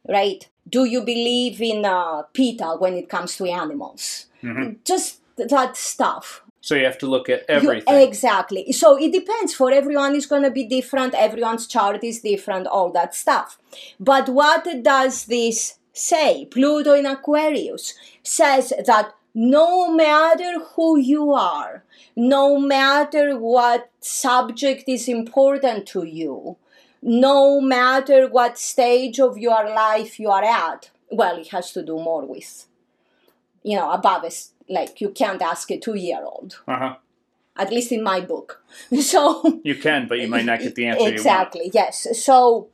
right? 0.07 0.47
Do 0.67 0.85
you 0.85 1.01
believe 1.01 1.61
in 1.61 1.85
uh, 1.85 2.23
PETA 2.33 2.77
when 2.79 2.93
it 2.95 3.09
comes 3.09 3.35
to 3.37 3.45
animals? 3.45 4.27
Mhm. 4.41 4.77
Just 4.85 5.19
that 5.37 5.75
stuff. 5.77 6.41
So 6.61 6.75
you 6.75 6.85
have 6.85 6.97
to 6.99 7.07
look 7.07 7.27
at 7.29 7.39
You- 7.49 7.55
everything. 7.57 7.95
exactly. 8.09 8.71
So 8.71 8.97
it 8.97 9.11
depends. 9.11 9.53
For 9.53 9.69
everyone, 9.71 10.15
is 10.15 10.25
going 10.25 10.43
to 10.43 10.51
be 10.51 10.63
different. 10.63 11.13
Everyone's 11.13 11.67
chart 11.67 12.01
is 12.03 12.21
different. 12.21 12.65
All 12.67 12.89
that 12.91 13.13
stuff. 13.13 13.57
But 13.99 14.29
what 14.29 14.63
does 14.81 15.25
this 15.25 15.75
say? 15.91 16.45
Pluto 16.45 16.93
in 16.93 17.05
Aquarius 17.05 17.93
says 18.23 18.71
that 18.85 19.13
no 19.33 19.91
matter 19.91 20.59
who 20.75 20.97
you 20.97 21.33
are, 21.33 21.83
no 22.15 22.57
matter 22.59 23.37
what 23.37 23.89
subject 23.99 24.83
is 24.87 25.07
important 25.07 25.87
to 25.87 26.03
you, 26.03 26.57
no 27.01 27.59
matter 27.59 28.27
what 28.27 28.57
stage 28.57 29.19
of 29.19 29.37
your 29.37 29.65
life 29.69 30.19
you 30.19 30.29
are 30.29 30.43
at, 30.43 30.91
well, 31.11 31.37
it 31.37 31.49
has 31.49 31.71
to 31.73 31.83
do 31.83 31.95
more 31.95 32.25
with, 32.25 32.67
you 33.63 33.75
know, 33.75 33.91
above 33.91 34.23
us. 34.23 34.51
Like 34.69 35.01
you 35.01 35.09
can't 35.09 35.41
ask 35.41 35.69
a 35.71 35.77
two-year-old 35.77 36.61
uh-huh. 36.65 36.95
at 37.57 37.69
least 37.69 37.91
in 37.91 38.01
my 38.01 38.21
book. 38.21 38.63
So 39.01 39.59
You 39.63 39.75
can, 39.75 40.07
but 40.07 40.19
you 40.19 40.27
might 40.27 40.45
not 40.45 40.59
get 40.59 40.75
the 40.75 40.85
answer 40.85 41.09
exactly, 41.09 41.69
yes. 41.73 42.07
So 42.23 42.69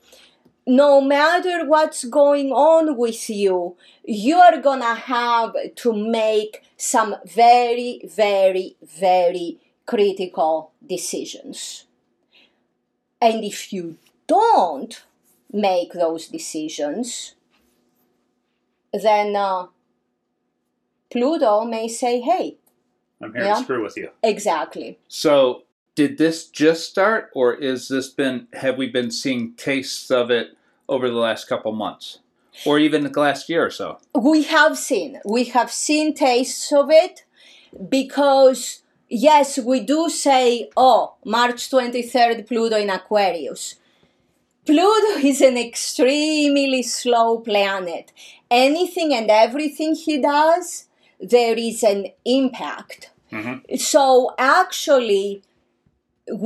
no 0.69 1.01
matter 1.01 1.65
what's 1.65 2.03
going 2.05 2.51
on 2.51 2.95
with 2.95 3.27
you, 3.29 3.75
you're 4.05 4.61
gonna 4.61 4.93
have 4.93 5.53
to 5.75 5.93
make 5.93 6.63
some 6.77 7.15
very, 7.25 8.01
very, 8.05 8.75
very 8.83 9.57
critical 9.87 10.71
decisions. 10.85 11.85
And 13.19 13.43
if 13.43 13.73
you 13.73 13.97
don't 14.27 15.03
make 15.51 15.93
those 15.93 16.27
decisions, 16.27 17.33
then 18.93 19.35
uh, 19.35 19.65
Pluto 21.11 21.65
may 21.65 21.87
say, 21.87 22.21
hey. 22.21 22.57
I'm 23.21 23.33
here 23.33 23.43
Yeah. 23.45 23.55
to 23.55 23.63
screw 23.63 23.83
with 23.83 23.97
you. 23.97 24.11
exactly. 24.21 24.99
So 25.07 25.63
did 25.95 26.17
this 26.19 26.45
just 26.47 26.87
start 26.89 27.31
or 27.33 27.55
is 27.55 27.87
this 27.89 28.07
been 28.07 28.47
have 28.53 28.77
we 28.77 28.87
been 28.87 29.11
seeing 29.11 29.53
tastes 29.55 30.09
of 30.11 30.29
it 30.31 30.51
over 30.89 31.09
the 31.09 31.15
last 31.27 31.47
couple 31.47 31.71
months? 31.71 32.19
Or 32.65 32.77
even 32.79 33.03
the 33.03 33.19
last 33.19 33.47
year 33.47 33.65
or 33.65 33.71
so? 33.71 33.99
we 34.13 34.43
have 34.43 34.77
seen 34.77 35.21
we 35.23 35.45
have 35.55 35.71
seen 35.71 36.13
tastes 36.13 36.73
of 36.73 36.87
it 36.89 37.23
because 37.97 38.81
yes 39.07 39.57
we 39.71 39.79
do 39.79 40.09
say 40.09 40.69
oh 40.75 41.13
march 41.23 41.69
23rd 41.69 42.45
pluto 42.47 42.75
in 42.75 42.89
aquarius 42.89 43.75
pluto 44.65 45.11
is 45.31 45.39
an 45.41 45.57
extremely 45.57 46.83
slow 46.83 47.39
planet 47.39 48.11
anything 48.51 49.13
and 49.13 49.29
everything 49.29 49.95
he 49.95 50.17
does 50.21 50.87
there 51.35 51.57
is 51.69 51.83
an 51.83 52.01
impact 52.25 53.11
Mhm. 53.31 53.79
so 53.79 54.03
actually 54.37 55.43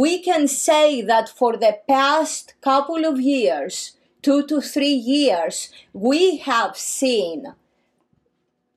we 0.03 0.19
can 0.29 0.47
say 0.47 1.01
that 1.01 1.27
for 1.39 1.51
the 1.65 1.73
past 1.87 2.53
couple 2.61 3.03
of 3.11 3.19
years 3.19 3.75
two 4.23 4.45
to 4.47 4.59
three 4.61 4.93
years 5.15 5.69
we 5.93 6.37
have 6.37 6.75
seen 6.77 7.53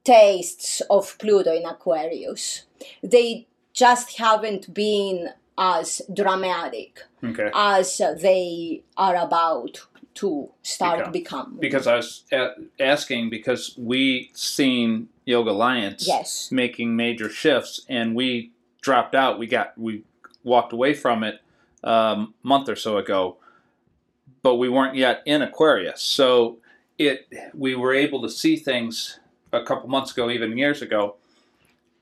tastes 0.05 0.83
of 0.91 1.17
Pluto 1.19 1.53
in 1.53 1.65
Aquarius. 1.67 2.62
They 3.03 3.47
just 3.73 4.19
haven't 4.19 4.73
been 4.75 5.31
as 5.59 6.03
dramatic 6.12 7.00
Okay. 7.25 7.50
as 7.55 7.99
they 8.21 8.83
are 8.97 9.17
about 9.17 9.87
to 10.15 10.50
start 10.62 10.99
Become. 11.12 11.12
become. 11.12 11.57
Because 11.61 11.87
I 11.87 11.97
was 11.97 12.25
a- 12.33 12.55
asking 12.81 13.29
because 13.31 13.75
we 13.76 14.31
seen 14.35 15.09
Yoga 15.26 15.50
Alliance 15.50 16.07
Yes. 16.07 16.50
making 16.53 16.97
major 16.97 17.29
shifts, 17.29 17.81
and 17.88 18.15
we 18.15 18.53
dropped 18.81 19.15
out. 19.15 19.38
We 19.38 19.47
got 19.47 19.76
we 19.76 20.03
walked 20.45 20.73
away 20.73 20.95
from 20.95 21.25
it 21.25 21.41
um, 21.85 22.35
a 22.45 22.47
month 22.47 22.69
or 22.69 22.76
so 22.76 22.97
ago, 22.97 23.37
but 24.47 24.59
we 24.59 24.69
weren't 24.69 24.95
yet 24.95 25.23
in 25.26 25.43
Aquarius. 25.43 26.00
So 26.00 26.59
it 26.99 27.26
we 27.53 27.75
were 27.75 27.93
able 27.93 28.23
to 28.23 28.31
see 28.31 28.55
things 28.55 29.19
a 29.53 29.65
couple 29.65 29.88
months 29.88 30.12
ago, 30.12 30.31
even 30.31 30.57
years 30.57 30.83
ago, 30.83 31.17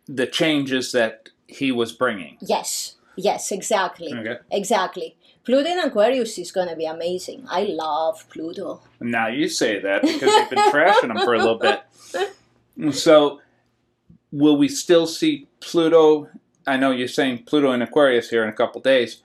the 0.06 0.26
changes 0.26 0.92
that 0.92 1.30
he 1.46 1.72
was 1.72 1.92
bringing. 1.92 2.36
Yes. 2.42 2.96
Yes, 3.16 3.50
exactly. 3.50 4.12
Okay. 4.12 4.36
Exactly. 4.50 5.16
Pluto 5.46 5.70
in 5.70 5.78
Aquarius 5.78 6.36
is 6.36 6.52
going 6.52 6.68
to 6.68 6.76
be 6.76 6.84
amazing. 6.84 7.46
I 7.48 7.62
love 7.62 8.28
Pluto. 8.28 8.82
Now 9.00 9.28
you 9.28 9.48
say 9.48 9.80
that 9.80 10.02
because 10.02 10.30
you've 10.34 10.50
been 10.50 10.70
trashing 10.70 11.10
him 11.12 11.24
for 11.24 11.32
a 11.32 11.38
little 11.38 11.58
bit. 11.58 11.82
So, 12.90 13.40
will 14.32 14.56
we 14.56 14.68
still 14.68 15.06
see 15.06 15.46
Pluto? 15.60 16.28
I 16.66 16.76
know 16.76 16.90
you're 16.90 17.06
saying 17.06 17.44
Pluto 17.44 17.70
in 17.70 17.82
Aquarius 17.82 18.28
here 18.30 18.42
in 18.42 18.48
a 18.48 18.52
couple 18.52 18.80
days, 18.80 19.22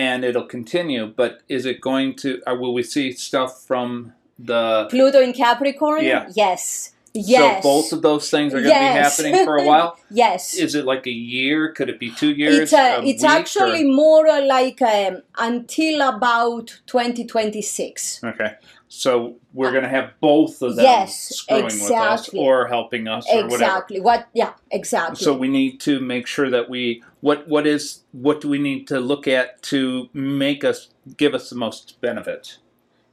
and 0.00 0.24
it'll 0.24 0.46
continue. 0.58 1.04
But 1.06 1.32
is 1.48 1.62
it 1.66 1.80
going 1.80 2.08
to? 2.22 2.28
Or 2.46 2.54
will 2.60 2.74
we 2.78 2.82
see 2.82 3.12
stuff 3.12 3.52
from 3.68 4.12
the? 4.38 4.86
Pluto 4.90 5.20
in 5.20 5.32
Capricorn? 5.32 6.02
Yeah. 6.04 6.28
Yes. 6.34 6.94
Yes. 7.12 7.62
So 7.64 7.68
both 7.70 7.92
of 7.92 8.02
those 8.02 8.30
things 8.30 8.54
are 8.54 8.60
going 8.62 8.68
Yes. 8.70 9.16
to 9.16 9.22
be 9.24 9.28
happening 9.30 9.44
for 9.48 9.56
a 9.58 9.64
while. 9.70 9.98
Yes. 10.10 10.54
Is 10.54 10.74
it 10.76 10.84
like 10.92 11.06
a 11.08 11.16
year? 11.36 11.72
Could 11.76 11.88
it 11.90 11.98
be 11.98 12.10
two 12.22 12.32
years? 12.32 12.56
it's 12.58 12.72
uh, 12.72 13.00
a 13.00 13.04
it's 13.10 13.22
week, 13.22 13.30
or- 13.30 13.34
actually 13.40 13.84
more 13.84 14.26
uh, 14.28 14.44
like 14.46 14.80
um, 14.80 15.22
until 15.38 16.00
about 16.08 16.66
2026. 16.86 18.20
okay. 18.24 18.54
So 18.92 19.36
we're 19.52 19.70
going 19.70 19.84
to 19.84 19.88
have 19.98 20.10
both 20.20 20.62
of 20.62 20.74
them 20.76 20.84
Yes, 20.84 21.16
screwing 21.40 21.64
with 21.64 21.92
us 21.92 22.28
or 22.34 22.66
helping 22.66 23.06
us 23.06 23.24
or 23.28 23.42
whatever. 23.44 23.54
Exactly. 23.54 24.00
What? 24.00 24.26
Yeah. 24.32 24.52
Exactly. 24.72 25.22
So 25.24 25.36
we 25.36 25.48
need 25.48 25.80
to 25.82 26.00
make 26.00 26.26
sure 26.26 26.50
that 26.50 26.68
we 26.68 27.02
what 27.20 27.46
what 27.48 27.66
is 27.66 28.02
what 28.12 28.40
do 28.40 28.48
we 28.48 28.58
need 28.58 28.86
to 28.88 28.98
look 29.00 29.26
at 29.28 29.62
to 29.62 30.08
make 30.14 30.64
us 30.64 30.88
give 31.16 31.34
us 31.34 31.50
the 31.50 31.56
most 31.56 32.00
benefit? 32.00 32.58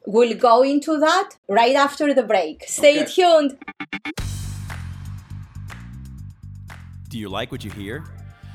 we'll 0.09 0.37
go 0.37 0.63
into 0.63 0.97
that 0.99 1.31
right 1.49 1.75
after 1.75 2.13
the 2.13 2.23
break. 2.23 2.63
Stay 2.65 3.01
Okay. 3.01 3.11
tuned. 3.11 3.57
Do 7.09 7.17
you 7.19 7.27
like 7.29 7.51
what 7.51 7.65
you 7.65 7.71
hear? 7.71 8.05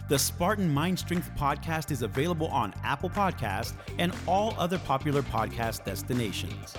The 0.09 0.19
Spartan 0.19 0.73
Mind 0.73 0.99
Strength 0.99 1.31
podcast 1.39 1.91
is 1.91 2.01
available 2.03 2.49
on 2.49 2.73
Apple 2.85 3.11
Podcast 3.11 3.75
and 3.99 4.13
all 4.27 4.55
other 4.59 4.79
popular 4.79 5.23
podcast 5.23 5.85
destinations. 5.85 6.75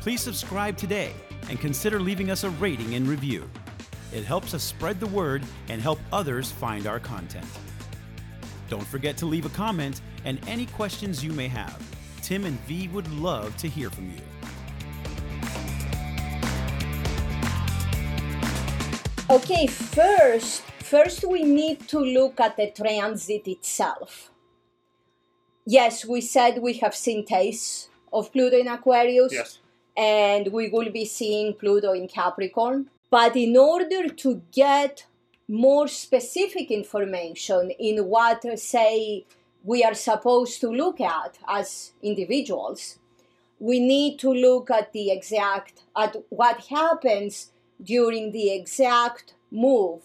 Please 0.00 0.20
subscribe 0.20 0.76
today 0.76 1.12
and 1.48 1.60
consider 1.60 2.00
leaving 2.00 2.30
us 2.30 2.44
a 2.44 2.50
rating 2.50 2.94
and 2.94 3.06
review. 3.08 3.48
It 4.12 4.24
helps 4.24 4.54
us 4.54 4.62
spread 4.62 5.00
the 5.00 5.06
word 5.06 5.42
and 5.68 5.80
help 5.80 5.98
others 6.12 6.50
find 6.52 6.86
our 6.86 7.00
content. 7.00 7.46
Don't 8.72 8.86
forget 8.86 9.18
to 9.18 9.26
leave 9.26 9.44
a 9.44 9.50
comment 9.50 10.00
and 10.24 10.40
any 10.48 10.64
questions 10.64 11.22
you 11.22 11.30
may 11.34 11.46
have. 11.46 11.78
Tim 12.22 12.46
and 12.46 12.58
Vie 12.60 12.88
would 12.94 13.06
love 13.12 13.54
to 13.58 13.68
hear 13.68 13.90
from 13.90 14.10
you. 14.10 14.22
Okay, 19.28 19.66
first, 19.66 20.62
first 20.62 21.22
we 21.22 21.42
need 21.42 21.86
to 21.88 21.98
look 21.98 22.40
at 22.40 22.56
the 22.56 22.70
transit 22.70 23.46
itself. 23.46 24.30
Yes, 25.66 26.06
we 26.06 26.22
said 26.22 26.62
we 26.62 26.72
have 26.78 26.94
seen 26.94 27.26
tastes 27.26 27.90
of 28.10 28.32
Pluto 28.32 28.56
in 28.56 28.68
Aquarius. 28.68 29.58
and 29.94 30.50
we 30.50 30.70
will 30.70 30.90
be 30.90 31.04
seeing 31.04 31.52
Pluto 31.52 31.92
in 31.92 32.08
Capricorn. 32.08 32.88
But 33.10 33.36
in 33.36 33.54
order 33.54 34.08
to 34.08 34.40
get 34.50 35.04
more 35.48 35.88
specific 35.88 36.70
information 36.70 37.70
in 37.78 38.06
what, 38.06 38.44
say, 38.58 39.24
we 39.64 39.84
are 39.84 39.94
supposed 39.94 40.60
to 40.60 40.68
look 40.70 41.00
at 41.00 41.38
as 41.48 41.92
individuals, 42.02 42.98
we 43.58 43.78
need 43.78 44.18
to 44.18 44.32
look 44.32 44.70
at 44.70 44.92
the 44.92 45.10
exact, 45.10 45.82
at 45.96 46.16
what 46.30 46.66
happens 46.66 47.52
during 47.82 48.32
the 48.32 48.52
exact 48.52 49.34
move 49.50 50.02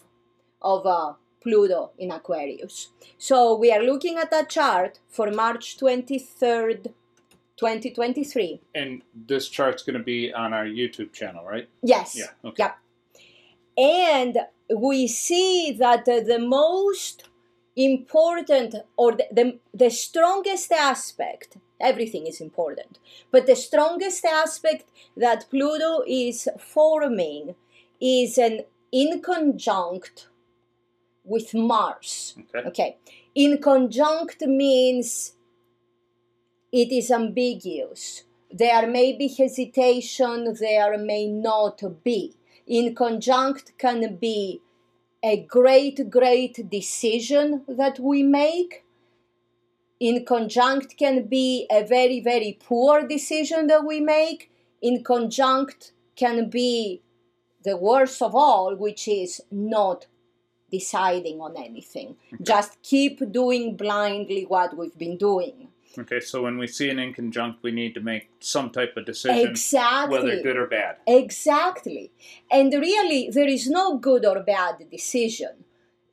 of 0.61 0.85
uh, 0.85 1.13
Pluto 1.41 1.91
in 1.97 2.11
Aquarius. 2.11 2.89
So 3.17 3.55
we 3.55 3.71
are 3.71 3.81
looking 3.81 4.17
at 4.17 4.33
a 4.33 4.45
chart 4.45 4.99
for 5.07 5.31
March 5.31 5.77
23rd, 5.77 6.93
2023. 7.55 8.61
And 8.75 9.01
this 9.15 9.47
chart's 9.49 9.81
going 9.81 9.97
to 9.97 10.03
be 10.03 10.33
on 10.33 10.53
our 10.53 10.65
YouTube 10.65 11.13
channel, 11.13 11.43
right? 11.43 11.67
Yes. 11.81 12.15
Yeah, 12.15 12.49
okay. 12.49 12.63
Yep. 12.63 12.77
And 13.77 14.39
we 14.75 15.07
see 15.07 15.71
that 15.71 16.05
the 16.05 16.39
most 16.39 17.29
important 17.75 18.75
or 18.97 19.11
the, 19.11 19.27
the, 19.31 19.59
the 19.73 19.89
strongest 19.91 20.71
aspect, 20.71 21.57
everything 21.79 22.25
is 22.25 22.41
important, 22.41 22.97
but 23.31 23.45
the 23.45 23.55
strongest 23.55 24.25
aspect 24.25 24.85
that 25.15 25.45
Pluto 25.49 26.03
is 26.07 26.49
forming 26.59 27.55
is 28.01 28.37
an 28.37 28.61
inconjunct 28.93 30.27
with 31.23 31.53
Mars. 31.53 32.35
Okay. 32.55 32.67
Okay. 32.67 32.97
Inconjunct 33.37 34.41
means 34.47 35.33
it 36.71 36.91
is 36.91 37.11
ambiguous. 37.11 38.23
There 38.49 38.87
may 38.87 39.13
be 39.13 39.27
hesitation, 39.27 40.55
there 40.59 40.97
may 40.97 41.27
not 41.27 41.83
be. 42.03 42.36
Inconjunct 42.69 43.77
can 43.77 44.17
be 44.17 44.61
a 45.23 45.37
great, 45.37 46.09
great 46.09 46.69
decision 46.69 47.63
that 47.67 47.99
we 47.99 48.23
make. 48.23 48.83
In 49.99 50.25
conjunct 50.25 50.97
can 50.97 51.27
be 51.27 51.65
a 51.71 51.83
very, 51.83 52.19
very 52.19 52.57
poor 52.61 53.07
decision 53.07 53.67
that 53.67 53.85
we 53.85 53.99
make. 53.99 54.51
In 54.81 55.03
conjunct 55.03 55.93
can 56.15 56.49
be 56.49 57.01
the 57.63 57.77
worst 57.77 58.21
of 58.21 58.35
all, 58.35 58.75
which 58.75 59.07
is 59.07 59.41
not 59.49 60.05
deciding 60.71 61.39
on 61.41 61.55
anything. 61.57 62.17
Just 62.41 62.81
keep 62.83 63.31
doing 63.31 63.75
blindly 63.75 64.43
what 64.43 64.77
we've 64.77 64.97
been 64.97 65.17
doing. 65.17 65.66
Okay, 65.99 66.19
so 66.19 66.43
when 66.43 66.57
we 66.57 66.67
see 66.67 66.89
an 66.89 66.97
inconjunct, 66.97 67.57
we 67.63 67.71
need 67.71 67.93
to 67.95 68.01
make 68.01 68.29
some 68.39 68.69
type 68.69 68.95
of 68.97 69.05
decision, 69.05 69.49
Exactly. 69.49 70.17
whether 70.17 70.41
good 70.43 70.57
or 70.57 70.67
bad. 70.67 70.97
Exactly. 71.07 72.11
And 72.51 72.71
really, 72.71 73.29
there 73.31 73.47
is 73.47 73.67
no 73.67 73.97
good 73.97 74.25
or 74.25 74.41
bad 74.41 74.75
decision. 74.91 75.63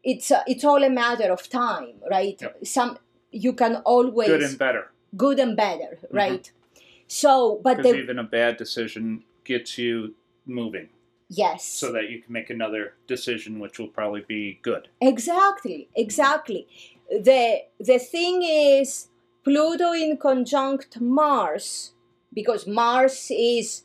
It's 0.03 0.31
uh, 0.31 0.43
it's 0.47 0.65
all 0.65 0.83
a 0.85 0.91
matter 0.91 1.33
of 1.33 1.49
time, 1.49 1.97
right? 2.11 2.39
Yep. 2.41 2.67
Some 2.67 2.99
you 3.31 3.53
can 3.53 3.77
always 3.85 4.29
Good 4.29 4.43
and 4.43 4.59
better. 4.59 4.91
good 5.17 5.39
and 5.39 5.57
better, 5.57 5.99
right? 6.11 6.51
So, 7.07 7.61
but 7.63 7.83
the 7.83 7.95
even 7.95 8.19
a 8.19 8.25
bad 8.25 8.57
decision 8.57 9.25
gets 9.45 9.77
you 9.79 10.15
moving 10.47 10.89
yes, 11.29 11.65
so 11.65 11.93
that 11.93 12.11
you 12.11 12.21
can 12.23 12.33
make 12.33 12.51
another 12.51 12.95
decision, 13.07 13.59
which 13.61 13.79
will 13.79 13.89
probably 13.89 14.25
be 14.27 14.59
good. 14.63 14.89
exactly, 15.01 15.89
exactly. 15.95 16.67
The 17.11 17.63
the 17.81 17.99
thing 17.99 18.43
is 18.43 19.09
Pluto 19.45 19.93
in 19.93 20.17
conjunct 20.17 21.01
Mars 21.01 21.93
because 22.33 22.67
Mars 22.67 23.31
is 23.31 23.83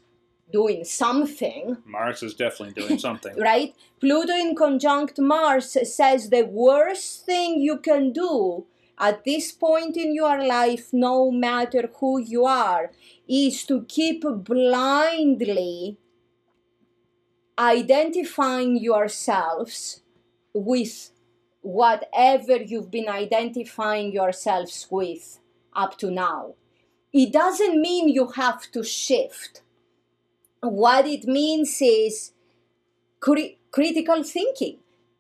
doing 0.52 0.84
something 0.84 1.78
Mars 1.86 2.24
is 2.24 2.34
definitely 2.34 2.82
doing 2.82 2.98
something. 3.08 3.36
right? 3.38 3.76
Pluto 4.00 4.34
in 4.34 4.56
conjunct 4.56 5.20
Mars 5.20 5.78
says 5.96 6.30
the 6.30 6.44
worst 6.44 7.26
thing 7.26 7.60
you 7.60 7.78
can 7.78 8.12
do 8.12 8.66
at 9.00 9.24
this 9.24 9.52
point 9.54 9.96
in 9.96 10.14
your 10.14 10.46
life, 10.46 10.90
no 10.92 11.32
matter 11.32 11.90
who 12.00 12.20
you 12.20 12.46
are, 12.46 12.92
is 13.28 13.64
to 13.64 13.86
keep 13.88 14.24
blindly 14.24 15.98
identifying 17.58 18.78
yourselves 18.78 20.02
with 20.54 21.12
whatever 21.62 22.58
you've 22.58 22.92
been 22.92 23.08
identifying 23.08 24.12
yourselves 24.12 24.88
with 24.90 25.39
up 25.74 25.98
to 26.00 26.12
now. 26.12 26.54
It 27.12 27.32
doesn't 27.34 27.82
mean 27.82 28.10
you 28.10 28.28
have 28.30 28.70
to 28.72 28.84
shift. 28.84 29.62
What 30.62 31.08
it 31.08 31.26
means 31.26 31.78
is 31.82 32.34
cri- 33.20 33.58
critical 33.72 34.24
thinking. 34.24 34.78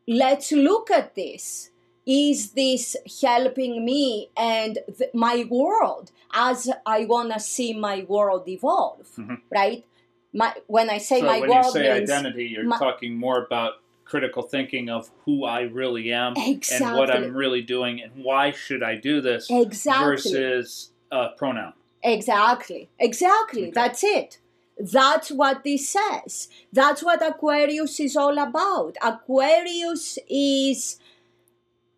Let's 0.07 0.51
look 0.51 0.91
at 0.91 1.15
this. 1.15 1.71
Is 2.05 2.51
this 2.51 2.95
helping 3.21 3.85
me 3.85 4.29
and 4.35 4.79
th- 4.97 5.11
my 5.13 5.45
world 5.49 6.11
as 6.33 6.69
I 6.85 7.05
want 7.05 7.31
to 7.33 7.39
see 7.39 7.73
my 7.73 8.05
world 8.07 8.47
evolve? 8.47 9.07
Mhm. 9.17 9.41
Right? 9.51 9.85
My, 10.33 10.53
when 10.67 10.89
I 10.89 10.97
say 10.99 11.19
so 11.21 11.25
my 11.25 11.39
when 11.39 11.49
world 11.49 11.65
you 11.65 11.71
say 11.71 11.91
identity, 11.91 12.45
you're 12.45 12.63
my- 12.63 12.77
talking 12.79 13.15
more 13.17 13.43
about 13.45 13.73
critical 14.09 14.41
thinking 14.43 14.89
of 14.89 15.11
who 15.25 15.45
I 15.45 15.61
really 15.61 16.11
am 16.11 16.33
and 16.35 16.97
what 16.97 17.11
I'm 17.11 17.33
really 17.35 17.61
doing 17.61 18.01
and 18.01 18.11
why 18.23 18.51
should 18.51 18.81
I 18.81 18.95
do 18.95 19.21
this 19.21 19.47
exactly 19.49 20.05
versus 20.05 20.91
a 21.11 21.29
pronoun. 21.37 21.73
Exactly. 22.03 22.89
Exactly. 22.99 23.63
Okay. 23.63 23.71
That's 23.71 24.03
it. 24.03 24.39
That's 24.79 25.29
what 25.29 25.63
this 25.63 25.89
says. 25.89 26.47
That's 26.71 27.03
what 27.03 27.21
Aquarius 27.21 27.99
is 27.99 28.15
all 28.15 28.37
about. 28.37 28.95
Aquarius 29.01 30.17
is 30.29 30.97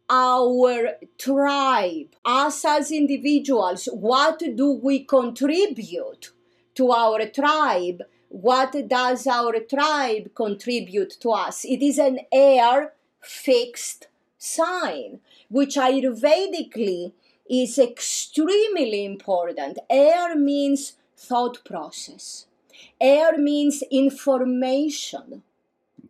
our 0.09 0.95
tribe. 1.17 2.07
Us 2.25 2.65
as 2.65 2.91
individuals, 2.91 3.87
what 3.93 4.39
do 4.55 4.71
we 4.71 5.03
contribute 5.03 6.31
to 6.75 6.91
our 6.91 7.25
tribe? 7.27 8.01
What 8.31 8.87
does 8.87 9.27
our 9.27 9.59
tribe 9.59 10.33
contribute 10.33 11.19
to 11.19 11.31
us? 11.31 11.65
It 11.65 11.81
is 11.81 11.99
an 11.99 12.19
air 12.31 12.93
fixed 13.19 14.07
sign, 14.37 15.19
which 15.49 15.75
Ayurvedically 15.75 17.11
is 17.49 17.77
extremely 17.77 19.03
important. 19.03 19.79
Air 19.89 20.37
means 20.37 20.93
thought 21.17 21.65
process. 21.65 22.45
Air 23.01 23.37
means 23.37 23.83
information. 23.91 25.43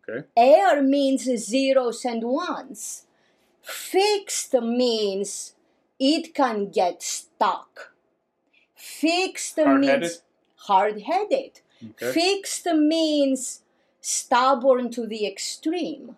Okay. 0.08 0.24
Air 0.36 0.80
means 0.80 1.24
zeros 1.24 2.04
and 2.04 2.22
ones. 2.22 3.04
Fixed 3.62 4.54
means 4.54 5.54
it 5.98 6.32
can 6.34 6.70
get 6.70 7.02
stuck. 7.02 7.92
Fixed 8.76 9.56
Hard-headed? 9.56 10.00
means 10.02 10.22
hard 10.54 11.02
headed. 11.02 11.61
Okay. 11.90 12.12
Fixed 12.12 12.66
means 12.66 13.62
stubborn 14.00 14.90
to 14.90 15.06
the 15.06 15.26
extreme. 15.26 16.16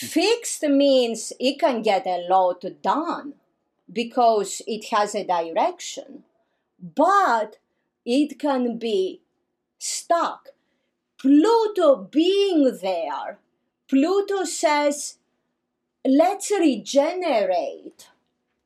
Hmm. 0.00 0.06
Fixed 0.06 0.62
means 0.62 1.32
it 1.38 1.58
can 1.58 1.82
get 1.82 2.06
a 2.06 2.26
lot 2.28 2.64
done 2.82 3.34
because 3.92 4.62
it 4.66 4.86
has 4.90 5.14
a 5.14 5.24
direction, 5.24 6.24
but 6.80 7.58
it 8.04 8.38
can 8.38 8.78
be 8.78 9.20
stuck. 9.78 10.50
Pluto 11.18 11.96
being 11.96 12.78
there, 12.80 13.38
Pluto 13.88 14.44
says, 14.44 15.18
let's 16.04 16.50
regenerate 16.50 18.08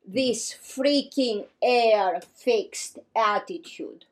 hmm. 0.06 0.12
this 0.12 0.54
freaking 0.62 1.46
air 1.62 2.20
fixed 2.34 2.98
attitude. 3.16 4.04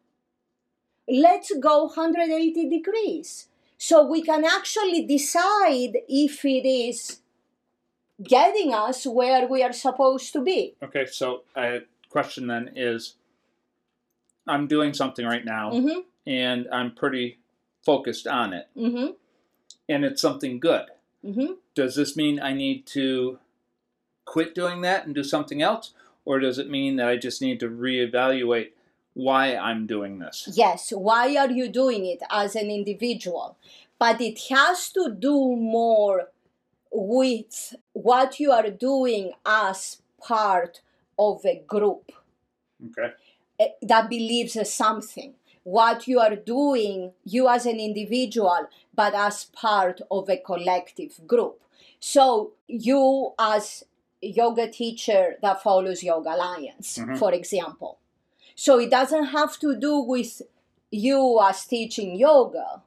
Let's 1.09 1.53
go 1.61 1.85
180 1.85 2.69
degrees 2.69 3.49
so 3.77 4.07
we 4.07 4.23
can 4.23 4.45
actually 4.45 5.05
decide 5.05 5.99
if 6.09 6.45
it 6.45 6.67
is 6.67 7.21
getting 8.23 8.73
us 8.73 9.05
where 9.07 9.47
we 9.49 9.62
are 9.62 9.73
supposed 9.73 10.33
to 10.33 10.41
be. 10.41 10.77
Okay. 10.83 11.07
So, 11.07 11.43
a 11.57 11.81
question 12.09 12.47
then 12.47 12.71
is, 12.77 13.17
I'm 14.47 14.67
doing 14.67 14.95
something 14.95 15.27
right 15.27 15.45
now, 15.45 15.71
hmm 15.73 16.01
and 16.25 16.69
I'm 16.73 16.95
pretty 16.95 17.38
focused 17.85 18.29
on 18.29 18.53
it, 18.53 18.69
hmm 18.77 19.09
and 19.88 20.05
it's 20.05 20.23
something 20.23 20.61
good. 20.61 20.87
hmm 21.25 21.55
Does 21.75 21.97
this 21.97 22.17
mean 22.17 22.38
I 22.41 22.53
need 22.53 22.87
to 22.88 23.38
quit 24.25 24.55
doing 24.55 24.83
that 24.83 25.05
and 25.05 25.15
do 25.15 25.25
something 25.25 25.61
else, 25.62 25.93
or 26.25 26.38
does 26.38 26.59
it 26.59 26.71
mean 26.71 26.97
that 26.97 27.09
I 27.09 27.17
just 27.17 27.43
need 27.43 27.59
to 27.61 27.69
reevaluate 27.69 28.71
why 29.14 29.57
I'm 29.57 29.87
doing 29.87 30.18
this? 30.18 30.48
Yes, 30.55 30.90
why 30.90 31.37
are 31.37 31.51
you 31.51 31.68
doing 31.68 32.07
it 32.07 32.22
as 32.31 32.57
an 32.57 32.70
individual? 32.70 33.57
But 33.98 34.20
it 34.20 34.38
has 34.51 34.90
to 34.92 35.14
do 35.16 35.57
more 35.57 36.29
with 36.90 37.75
what 37.92 38.40
you 38.40 38.51
are 38.53 38.70
doing 38.70 39.33
as 39.46 40.03
part 40.20 40.81
of 41.18 41.44
a 41.44 41.62
group 41.66 42.12
Okay. 42.90 43.12
eh, 43.59 43.68
that 43.83 44.09
believes 44.09 44.57
something. 44.68 45.35
What 45.64 46.09
you 46.09 46.18
are 46.18 46.35
doing, 46.35 47.12
you 47.25 47.48
as 47.48 47.66
an 47.66 47.79
individual, 47.79 48.66
but 48.94 49.14
as 49.14 49.44
part 49.44 50.01
of 50.11 50.29
a 50.29 50.37
collective 50.38 51.20
group. 51.27 51.61
So, 52.01 52.53
you 52.66 53.33
as 53.38 53.85
yoga 54.20 54.68
teacher 54.68 55.37
that 55.42 55.62
follows 55.62 56.03
Yoga 56.03 56.35
Alliance, 56.35 56.98
Mhm. 56.98 57.18
for 57.18 57.33
example. 57.33 57.98
So, 58.55 58.79
it 58.79 58.91
doesn't 58.91 59.27
have 59.27 59.59
to 59.61 59.77
do 59.77 59.99
with 60.01 60.43
you 60.91 61.41
as 61.43 61.65
teaching 61.65 62.17
yoga 62.17 62.83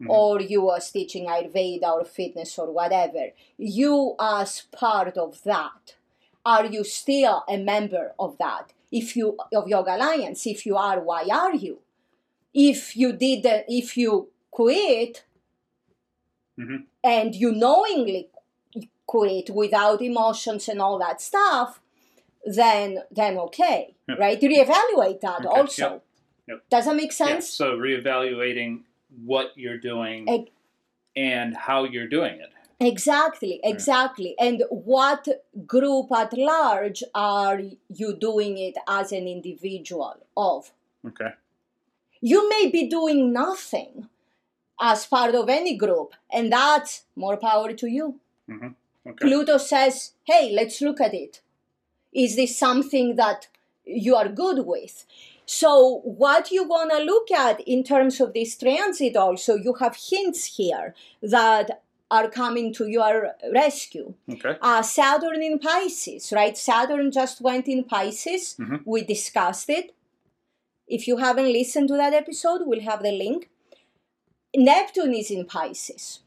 Mhm. 0.00 0.10
or 0.10 0.40
you 0.40 0.72
as 0.72 0.90
teaching 0.90 1.26
Ayurveda 1.26 1.88
or 1.92 2.04
fitness 2.04 2.58
or 2.58 2.70
whatever. 2.70 3.30
You 3.58 4.16
as 4.18 4.62
part 4.72 5.16
of 5.16 5.42
that. 5.44 5.96
Are 6.44 6.66
you 6.66 6.84
still 6.84 7.44
a 7.48 7.56
member 7.56 8.14
of 8.18 8.36
that? 8.38 8.72
If 8.90 9.16
you 9.16 9.36
of 9.52 9.68
Yoga 9.68 9.96
Alliance, 9.96 10.46
if 10.46 10.66
you 10.66 10.76
are, 10.76 11.00
why 11.00 11.24
are 11.32 11.54
you? 11.54 11.78
If 12.52 12.96
you 12.96 13.12
did, 13.12 13.46
if 13.68 13.96
you 13.96 14.28
quit, 14.50 15.24
Mhm. 16.58 16.86
and 17.02 17.34
you 17.34 17.50
knowingly 17.52 18.28
quit 19.06 19.50
without 19.50 20.00
emotions 20.00 20.68
and 20.68 20.80
all 20.80 20.98
that 20.98 21.20
stuff, 21.20 21.80
then 22.46 22.98
then 23.10 23.38
okay, 23.38 23.94
Yeah. 24.08 24.16
right? 24.16 24.40
Reevaluate 24.40 25.20
that 25.20 25.44
Okay, 25.46 25.60
also. 25.60 25.82
yep, 25.82 26.04
yep. 26.48 26.64
Does 26.70 26.84
that 26.86 26.96
make 26.96 27.10
Yeah, 27.18 27.26
sense? 27.26 27.48
so 27.48 27.76
reevaluating 27.76 28.82
what 29.24 29.52
you're 29.56 29.78
doing 29.78 30.48
and 31.16 31.56
how 31.56 31.84
you're 31.84 32.08
doing 32.08 32.40
it. 32.40 32.50
Exactly, 32.80 33.60
exactly. 33.62 34.34
And 34.38 34.64
what 34.68 35.28
group 35.66 36.10
at 36.12 36.36
large 36.36 37.02
are 37.14 37.60
you 37.88 38.14
doing 38.14 38.58
it 38.58 38.76
as 38.88 39.12
an 39.12 39.26
individual 39.28 40.16
of? 40.36 40.72
Okay. 41.06 41.30
You 42.20 42.48
may 42.48 42.68
be 42.70 42.88
doing 42.88 43.32
nothing 43.32 44.08
as 44.80 45.06
part 45.06 45.34
of 45.34 45.48
any 45.48 45.76
group, 45.76 46.14
and 46.32 46.52
that's 46.52 47.04
more 47.14 47.36
power 47.36 47.72
to 47.74 47.86
you. 47.86 48.18
Mm-hmm. 48.50 48.68
Okay. 49.06 49.28
Pluto 49.28 49.56
says, 49.58 50.12
hey, 50.24 50.50
let's 50.52 50.80
look 50.80 51.00
at 51.00 51.14
it. 51.14 51.40
Is 52.14 52.36
this 52.36 52.56
something 52.56 53.16
that 53.16 53.48
you 53.84 54.14
are 54.14 54.28
good 54.28 54.66
with? 54.66 55.04
So, 55.46 56.00
what 56.04 56.50
you 56.50 56.64
want 56.66 56.90
to 56.92 56.98
look 56.98 57.30
at 57.30 57.60
in 57.60 57.84
terms 57.84 58.20
of 58.20 58.32
this 58.32 58.56
transit, 58.56 59.16
also, 59.16 59.56
you 59.56 59.74
have 59.74 59.96
hints 59.96 60.56
here 60.56 60.94
that 61.22 61.82
are 62.10 62.30
coming 62.30 62.72
to 62.74 62.86
your 62.86 63.32
rescue. 63.52 64.14
Okay. 64.30 64.56
Uh, 64.62 64.82
Saturn 64.82 65.42
in 65.42 65.58
Pisces, 65.58 66.32
right? 66.32 66.56
Saturn 66.56 67.10
just 67.10 67.40
went 67.40 67.66
in 67.68 67.84
Pisces. 67.84 68.56
Mhm. 68.58 68.82
We 68.86 69.02
discussed 69.04 69.68
it. 69.68 69.92
If 70.86 71.08
you 71.08 71.16
haven't 71.18 71.52
listened 71.52 71.88
to 71.88 71.96
that 71.96 72.14
episode, 72.14 72.62
we'll 72.64 72.82
have 72.82 73.02
the 73.02 73.12
link. 73.12 73.50
Neptune 74.56 75.14
is 75.14 75.30
in 75.30 75.44
Pisces. 75.44 76.20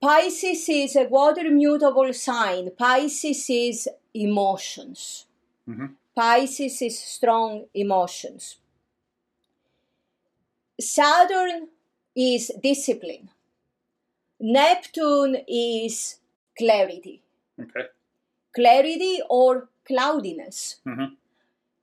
Pisces 0.00 0.68
is 0.68 0.96
a 0.96 1.04
water 1.04 1.50
mutable 1.50 2.12
sign. 2.12 2.70
Pisces 2.78 3.48
is 3.50 3.88
emotions. 4.14 5.26
Mhm. 5.68 5.96
Pisces 6.14 6.82
is 6.82 6.98
strong 6.98 7.66
emotions. 7.74 8.56
Saturn 10.80 11.68
is 12.16 12.50
discipline. 12.62 13.30
Neptune 14.40 15.44
is 15.46 16.18
clarity. 16.56 17.22
Okay. 17.60 17.88
Clarity 18.54 19.20
or 19.28 19.68
cloudiness. 19.84 20.80
Mhm. 20.86 21.16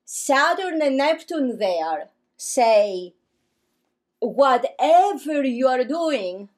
Saturn 0.05 0.81
and 0.81 0.97
Neptune 0.97 1.57
there 1.57 2.09
say 2.37 3.13
whatever 4.19 5.43
you 5.43 5.67
are 5.67 5.83
doing 5.83 6.49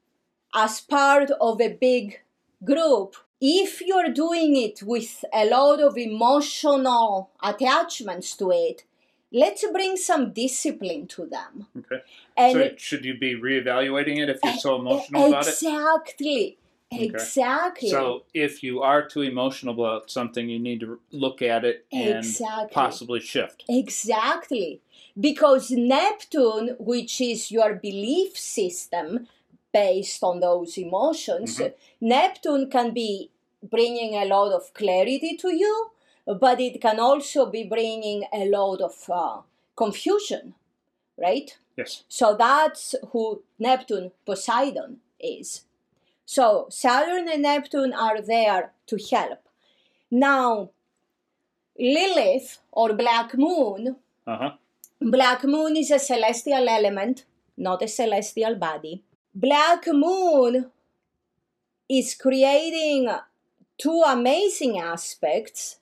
as 0.55 0.81
part 0.81 1.31
of 1.41 1.61
a 1.61 1.69
big 1.73 2.21
group, 2.63 3.15
if 3.39 3.81
you're 3.81 4.11
doing 4.11 4.55
it 4.55 4.81
with 4.83 5.23
a 5.33 5.45
lot 5.45 5.79
of 5.81 5.97
emotional 5.97 7.29
attachments 7.41 8.35
to 8.37 8.51
it, 8.51 8.83
let's 9.31 9.65
bring 9.71 9.97
some 9.97 10.31
discipline 10.33 11.07
to 11.07 11.25
them. 11.25 11.67
Okay. 11.77 12.01
And 12.35 12.53
so 12.53 12.69
should 12.77 13.05
you 13.05 13.17
be 13.17 13.35
reevaluating 13.35 14.17
it 14.17 14.29
if 14.29 14.43
you're 14.43 14.53
so 14.53 14.75
emotional 14.77 15.27
about 15.27 15.47
it? 15.47 15.49
exactly, 15.49 16.57
Okay. 16.91 17.05
exactly. 17.05 17.89
So 17.89 18.23
if 18.33 18.63
you 18.63 18.81
are 18.81 19.05
too 19.05 19.21
emotional 19.21 19.73
about 19.73 20.09
something, 20.09 20.49
you 20.49 20.59
need 20.59 20.79
to 20.79 20.99
look 21.11 21.41
at 21.41 21.65
it 21.65 21.85
and 21.91 22.17
Exactly. 22.17 22.69
possibly 22.71 23.19
shift. 23.19 23.65
Exactly. 23.67 24.81
Because 25.19 25.71
Neptune, 25.71 26.75
which 26.79 27.19
is 27.19 27.51
your 27.51 27.73
belief 27.75 28.37
system 28.37 29.27
based 29.77 30.21
on 30.29 30.35
those 30.47 30.71
emotions, 30.87 31.49
Mhm. 31.59 31.73
Neptune 32.15 32.65
can 32.75 32.87
be 33.01 33.09
bringing 33.75 34.11
a 34.23 34.25
lot 34.35 34.49
of 34.57 34.63
clarity 34.79 35.31
to 35.43 35.49
you, 35.63 35.73
but 36.45 36.57
it 36.67 36.75
can 36.85 36.97
also 37.09 37.41
be 37.57 37.63
bringing 37.75 38.19
a 38.41 38.43
lot 38.57 38.79
of 38.89 38.95
uh, 39.21 39.37
confusion, 39.83 40.43
right? 41.25 41.49
Yes. 41.79 41.91
So 42.19 42.25
that's 42.45 42.95
who 43.11 43.23
Neptune 43.67 44.07
Poseidon 44.25 44.91
is. 45.37 45.47
So 46.35 46.45
Saturn 46.69 47.25
and 47.33 47.41
Neptune 47.49 47.93
are 48.07 48.19
there 48.33 48.63
to 48.89 48.95
help. 49.11 49.41
Now, 50.29 50.69
Lilith 51.79 52.49
or 52.71 52.93
Black 52.93 53.29
Moon 53.37 53.95
Uh 54.25 54.37
huh. 54.37 54.51
Black 54.99 55.43
moon 55.53 55.77
is 55.77 55.91
a 55.91 55.99
celestial 55.99 56.67
element, 56.67 57.23
not 57.55 57.81
a 57.83 57.87
celestial 57.87 58.55
body. 58.55 59.03
Black 59.39 59.85
moon 59.85 60.71
is 61.87 62.15
creating 62.15 63.07
two 63.77 64.01
amazing 64.07 64.79
aspects, 64.79 65.77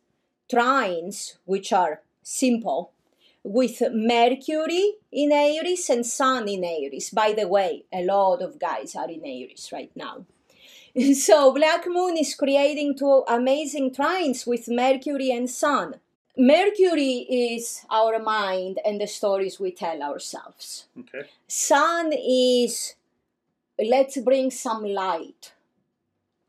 trines, 0.51 1.37
which 1.45 1.71
are 1.71 2.01
simple, 2.21 2.91
with 3.45 3.81
Mercury 3.93 4.95
in 5.09 5.31
Aries 5.31 5.89
and 5.89 6.05
Sun 6.05 6.49
in 6.49 6.65
Aries. 6.65 7.11
By 7.11 7.31
the 7.31 7.47
way, 7.47 7.85
a 7.93 8.03
lot 8.03 8.41
of 8.41 8.59
guys 8.59 8.93
are 8.93 9.09
in 9.09 9.21
Aries 9.23 9.69
right 9.71 9.91
now. 9.95 10.25
So, 11.13 11.53
Black 11.53 11.87
Moon 11.87 12.17
is 12.17 12.35
creating 12.35 12.97
two 12.97 13.23
amazing 13.25 13.91
trines 13.91 14.45
with 14.45 14.67
Mercury 14.67 15.31
and 15.31 15.49
Sun. 15.49 15.95
Mercury 16.37 17.25
is 17.29 17.85
our 17.89 18.19
mind 18.19 18.79
and 18.85 18.99
the 18.99 19.07
stories 19.07 19.61
we 19.61 19.71
tell 19.71 20.01
ourselves. 20.03 20.87
Okay. 20.99 21.29
Sun 21.47 22.11
is 22.11 22.95
let's 23.79 24.17
bring 24.17 24.51
some 24.51 24.83
light 24.83 25.53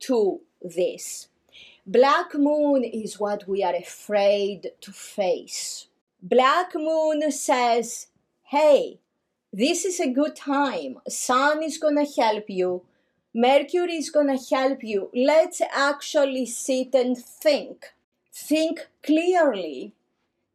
to 0.01 0.41
this. 0.63 1.29
Black 1.87 2.35
moon 2.35 2.85
is 2.85 3.19
what 3.19 3.49
we 3.49 3.63
are 3.63 3.75
afraid 3.75 4.73
to 4.81 4.93
face. 4.93 5.87
Black 6.23 6.75
moon 6.75 7.31
says, 7.31 8.09
hey, 8.45 8.99
this 9.53 9.85
is 9.85 10.01
a 10.01 10.11
good 10.11 10.35
time. 10.35 10.99
Sun 11.09 11.63
is 11.63 11.79
going 11.79 11.97
to 11.97 12.21
help 12.21 12.45
you. 12.49 12.83
Mercury 13.35 13.97
is 13.97 14.11
going 14.11 14.37
to 14.37 14.55
help 14.55 14.83
you. 14.83 15.11
Let's 15.15 15.61
actually 15.73 16.47
sit 16.47 16.95
and 16.95 17.17
think. 17.17 17.93
Think 18.33 18.89
clearly. 19.03 19.93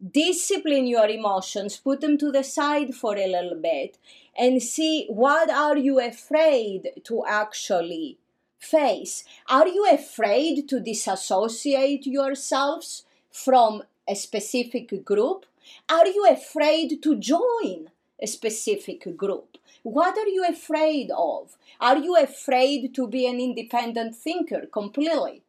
Discipline 0.04 0.88
your 0.88 1.08
emotions. 1.08 1.78
Put 1.78 2.02
them 2.02 2.18
to 2.18 2.32
the 2.32 2.44
side 2.44 2.94
for 2.94 3.16
a 3.16 3.28
little 3.28 3.60
bit 3.62 3.98
and 4.38 4.62
see 4.62 5.06
what 5.08 5.50
are 5.50 5.78
you 5.78 6.00
afraid 6.00 6.90
to 7.04 7.26
actually 7.28 8.18
face. 8.62 9.24
Are 9.48 9.68
you 9.68 9.88
afraid 9.92 10.70
to 10.70 10.80
disassociate 10.80 12.06
yourselves 12.06 13.06
from 13.32 13.84
a 14.08 14.16
specific 14.16 15.04
group? 15.04 15.46
Are 15.90 16.08
you 16.08 16.28
afraid 16.30 17.02
to 17.04 17.16
join 17.16 17.90
a 18.22 18.28
specific 18.28 19.18
group? 19.18 19.58
What 19.84 20.18
are 20.18 20.28
you 20.28 20.46
afraid 20.48 21.10
of? 21.12 21.58
Are 21.80 21.98
you 21.98 22.16
afraid 22.16 22.94
to 22.96 23.08
be 23.08 23.26
an 23.26 23.40
independent 23.40 24.16
thinker 24.16 24.68
completely? 24.72 25.42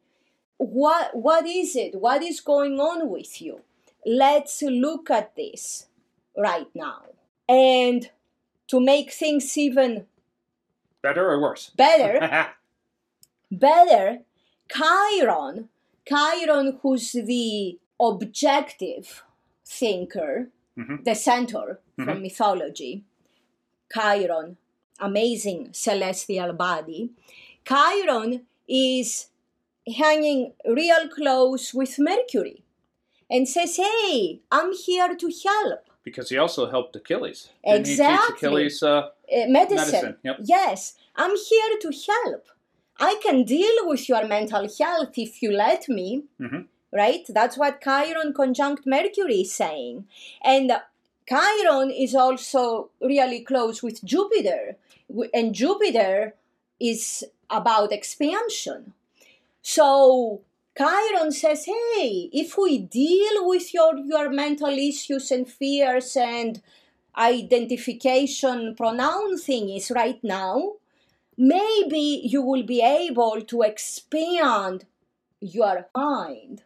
What, 0.56 1.14
what 1.14 1.46
is 1.46 1.76
it? 1.76 2.00
What 2.00 2.22
is 2.22 2.40
going 2.40 2.80
on 2.80 3.10
with 3.10 3.42
you? 3.42 3.60
Let's 4.06 4.62
look 4.62 5.10
at 5.10 5.36
this 5.36 5.86
right 6.36 6.68
now. 6.74 7.02
And 7.48 8.08
to 8.72 8.80
make 8.80 9.12
things 9.12 9.56
even 9.58 10.06
Better 11.02 11.24
or 11.30 11.38
worse? 11.42 11.70
better, 11.76 12.14
better, 13.50 14.20
Chiron, 14.74 15.68
Chiron, 16.08 16.78
who's 16.82 17.12
the 17.12 17.78
objective 18.00 19.24
thinker, 19.66 20.50
Mhm. 20.78 21.04
the 21.04 21.14
centaur 21.14 21.80
from 22.04 22.22
mythology, 22.22 23.04
Chiron, 23.94 24.56
amazing 24.98 25.60
celestial 25.74 26.52
body. 26.54 27.10
Chiron 27.68 28.46
is 28.66 29.28
hanging 30.02 30.54
real 30.64 31.08
close 31.08 31.74
with 31.74 31.98
Mercury 31.98 32.62
and 33.28 33.46
says, 33.46 33.76
Hey, 33.76 34.40
I'm 34.50 34.72
here 34.72 35.14
to 35.22 35.28
help. 35.44 35.82
Because 36.04 36.28
he 36.30 36.38
also 36.38 36.70
helped 36.70 36.96
Achilles. 36.96 37.50
Didn't 37.64 37.86
he 37.86 37.92
teach 37.96 38.00
Exactly. 38.00 38.34
Achilles 38.36 38.82
uh, 38.82 38.88
Uh, 38.92 39.46
medicine. 39.48 39.76
medicine? 39.92 40.16
Yep. 40.24 40.36
Yes, 40.42 40.94
I'm 41.16 41.34
here 41.36 41.78
to 41.80 41.90
help. 42.08 42.44
I 42.98 43.18
can 43.22 43.44
deal 43.44 43.76
with 43.90 44.08
your 44.08 44.26
mental 44.26 44.68
health 44.78 45.16
if 45.16 45.42
you 45.42 45.50
let 45.52 45.88
me. 45.88 46.24
Mhm. 46.40 46.66
Right? 46.92 47.24
That's 47.28 47.56
what 47.56 47.80
Chiron 47.82 48.32
conjunct 48.34 48.82
Mercury 48.86 49.40
is 49.40 49.54
saying. 49.54 50.06
And 50.44 50.70
Chiron 51.26 51.90
is 51.90 52.14
also 52.14 52.90
really 53.00 53.40
close 53.40 53.82
with 53.82 54.04
Jupiter. 54.04 54.76
And 55.32 55.54
Jupiter 55.54 56.34
is 56.78 57.24
about 57.48 57.92
expansion. 57.92 58.92
So 59.62 60.42
Chiron 60.76 61.32
says, 61.32 61.66
hey, 61.66 62.30
if 62.32 62.56
we 62.56 62.78
deal 62.78 63.46
with 63.48 63.74
your, 63.74 63.96
your 63.98 64.30
mental 64.30 64.70
issues 64.70 65.30
and 65.30 65.48
fears 65.48 66.16
and 66.16 66.62
identification 67.16 68.74
pronoun 68.74 69.36
thingies 69.36 69.94
right 69.94 70.22
now, 70.22 70.72
maybe 71.36 72.22
you 72.24 72.40
will 72.42 72.62
be 72.62 72.80
able 72.80 73.42
to 73.42 73.62
expand 73.62 74.86
your 75.40 75.88
mind 75.94 76.62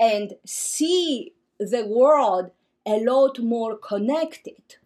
and 0.00 0.34
see 0.44 1.32
the 1.58 1.86
world 1.86 2.50
a 2.84 2.98
lot 2.98 3.38
more 3.38 3.76
connected. 3.76 4.76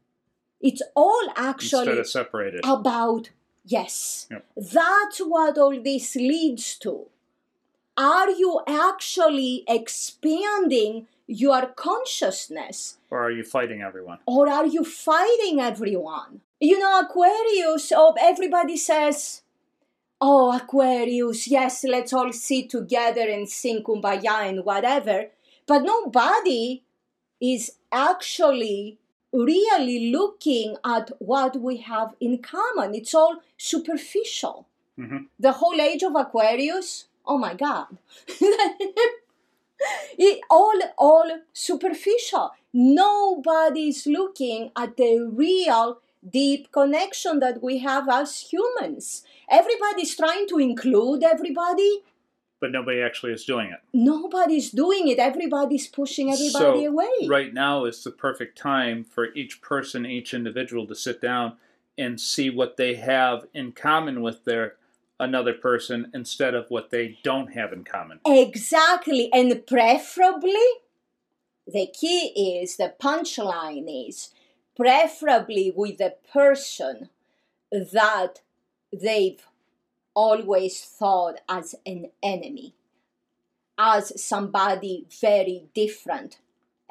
It's 0.61 0.83
all 0.94 1.33
actually 1.37 2.05
separated. 2.05 2.61
about 2.64 3.31
yes. 3.64 4.27
Yep. 4.31 4.44
That's 4.57 5.18
what 5.20 5.57
all 5.57 5.81
this 5.83 6.14
leads 6.14 6.77
to. 6.81 7.07
Are 7.96 8.31
you 8.31 8.61
actually 8.66 9.64
expanding 9.68 11.07
your 11.26 11.66
consciousness 11.66 12.98
Or 13.11 13.20
are 13.22 13.31
you 13.31 13.44
fighting 13.44 13.83
everyone? 13.83 14.18
or 14.26 14.48
are 14.48 14.66
you 14.66 14.85
fighting 14.85 15.61
everyone? 15.61 16.40
You 16.61 16.79
know, 16.79 17.00
Aquarius, 17.00 17.92
oh, 17.94 18.14
everybody 18.20 18.76
says, 18.76 19.42
oh, 20.20 20.57
Aquarius, 20.57 21.48
yes, 21.48 21.85
let's 21.85 22.12
all 22.12 22.33
sit 22.33 22.68
together 22.70 23.22
and 23.22 23.48
sing 23.48 23.83
kumbaya 23.83 24.48
and 24.48 24.64
whatever. 24.64 25.26
But 25.66 25.83
nobody 25.83 26.83
is 27.40 27.72
actually 27.92 28.98
really 29.33 30.11
looking 30.11 30.76
at 30.85 31.11
what 31.20 31.57
we 31.61 31.76
have 31.79 32.14
in 32.20 32.38
common. 32.38 32.94
It's 32.94 33.14
all 33.14 33.37
superficial. 33.57 34.66
Mhm. 34.98 35.29
The 35.38 35.53
whole 35.53 35.81
age 35.81 36.03
of 36.03 36.14
Aquarius, 36.16 37.07
oh 37.30 37.38
my 37.38 37.54
God. 37.54 37.86
it, 40.18 40.40
all, 40.50 40.78
all 40.98 41.38
superficial. 41.52 42.50
Nobody's 42.72 44.04
looking 44.06 44.72
at 44.76 44.96
the 44.96 45.30
real 45.32 46.00
deep 46.28 46.72
connection 46.72 47.38
that 47.38 47.62
we 47.62 47.78
have 47.78 48.08
as 48.08 48.40
humans. 48.40 49.22
Everybody's 49.48 50.16
trying 50.16 50.48
to 50.48 50.58
include 50.58 51.22
everybody. 51.22 52.02
But 52.60 52.72
nobody 52.72 53.00
actually 53.00 53.32
is 53.32 53.44
doing 53.44 53.68
it. 53.68 53.78
Nobody's 53.94 54.70
doing 54.70 55.06
it. 55.08 55.18
Everybody's 55.18 55.86
pushing 55.86 56.30
everybody 56.32 56.84
so, 56.84 56.90
away. 56.90 57.28
Right 57.28 57.54
now 57.54 57.84
is 57.84 58.02
the 58.02 58.10
perfect 58.10 58.58
time 58.58 59.04
for 59.04 59.32
each 59.34 59.62
person, 59.62 60.04
each 60.04 60.34
individual 60.34 60.86
to 60.88 60.94
sit 60.96 61.22
down 61.22 61.56
and 61.96 62.20
see 62.20 62.50
what 62.50 62.76
they 62.76 62.96
have 62.96 63.46
in 63.54 63.72
common 63.72 64.20
with 64.20 64.44
their 64.44 64.74
another 65.20 65.52
person 65.52 66.11
instead 66.12 66.54
of 66.54 66.66
what 66.70 66.90
they 66.90 67.18
don't 67.22 67.52
have 67.52 67.72
in 67.72 67.85
common. 67.85 68.18
Exactly. 68.26 69.30
And 69.33 69.64
preferably, 69.66 70.66
the 71.66 71.87
key 71.87 72.61
is 72.62 72.76
the 72.76 72.94
punchline 73.00 74.09
is 74.09 74.30
preferably 74.76 75.72
with 75.76 75.98
the 75.98 76.14
person 76.33 77.11
that 77.70 78.40
they've 78.92 79.46
always 80.14 80.80
thought 80.83 81.37
as 81.48 81.74
an 81.87 82.06
enemy, 82.22 82.74
as 83.78 84.20
somebody 84.20 85.06
very 85.20 85.68
different 85.74 86.38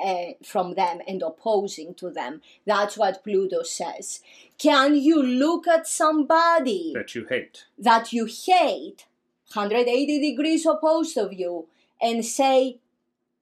uh, 0.04 0.34
from 0.44 0.76
them 0.76 1.00
and 1.08 1.22
opposing 1.22 1.94
to 1.96 2.10
them. 2.10 2.42
That's 2.66 2.98
what 2.98 3.24
Pluto 3.24 3.64
says. 3.64 4.22
Can 4.58 4.96
you 4.96 5.22
look 5.22 5.68
at 5.68 5.88
somebody 5.88 6.92
That 6.96 7.16
you 7.16 7.26
hate. 7.30 7.66
that 7.78 8.12
you 8.14 8.26
hate 8.26 9.06
180 9.54 10.20
degrees 10.20 10.66
opposed 10.66 11.18
of 11.18 11.34
you 11.34 11.68
and 12.02 12.24
say, 12.26 12.80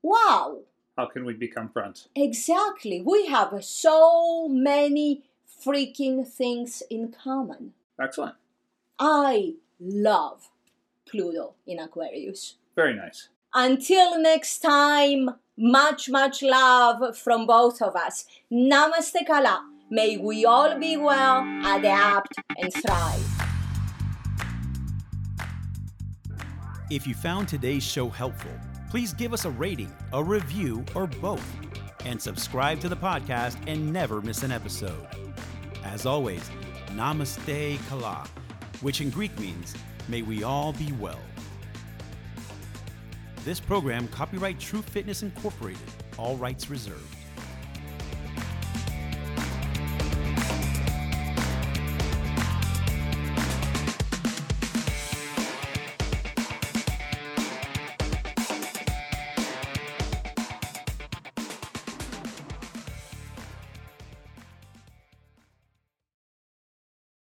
wow, 0.02 0.60
How 0.98 1.06
can 1.08 1.26
we 1.26 1.34
become 1.34 1.70
friends? 1.70 2.08
exactly, 2.16 3.02
we 3.02 3.26
have 3.28 3.64
so 3.64 4.48
many 4.48 5.24
freaking 5.66 6.28
things 6.28 6.84
in 6.90 7.12
common. 7.12 7.74
Excellent. 8.00 8.36
I 9.00 9.54
love 9.80 10.50
Pluto 11.10 11.56
in 11.66 11.80
Aquarius. 11.80 12.56
Very 12.76 12.96
nice. 12.96 13.30
Until 13.60 14.22
next 14.22 14.60
time, 14.60 15.32
much, 15.58 16.10
much 16.12 16.44
love 16.44 17.18
from 17.18 17.48
both 17.48 17.82
of 17.82 17.96
us. 17.96 18.26
Namaste 18.52 19.26
Kala. 19.26 19.66
May 19.90 20.18
we 20.18 20.46
all 20.46 20.78
be 20.78 20.96
well, 20.96 21.40
adapt, 21.66 22.36
and 22.56 22.72
thrive. 22.72 23.26
If 26.92 27.08
you 27.08 27.16
found 27.16 27.48
today's 27.48 27.82
show 27.82 28.10
helpful, 28.10 28.52
please 28.92 29.12
give 29.12 29.34
us 29.34 29.46
a 29.46 29.50
rating, 29.50 29.92
a 30.14 30.24
review, 30.24 30.86
or 30.94 31.08
both. 31.08 31.44
and 32.06 32.22
subscribe 32.22 32.80
to 32.82 32.88
the 32.88 32.96
podcast 32.96 33.58
and 33.66 33.92
never 33.92 34.22
miss 34.22 34.44
an 34.44 34.52
episode. 34.52 35.08
As 35.84 36.06
always, 36.06 36.48
Namaste 36.90 37.80
Kala, 37.90 38.28
which 38.82 39.02
in 39.02 39.10
Greek 39.10 39.38
means, 39.40 39.74
may 40.08 40.22
we 40.22 40.44
all 40.44 40.74
be 40.74 40.92
well. 40.94 41.20
This 43.48 43.62
program, 43.62 44.10
copyright 44.10 44.60
True 44.60 44.82
Fitness 44.82 45.24
Incorporated, 45.24 45.80
all 46.18 46.36
rights 46.36 46.70
reserved. 46.70 47.17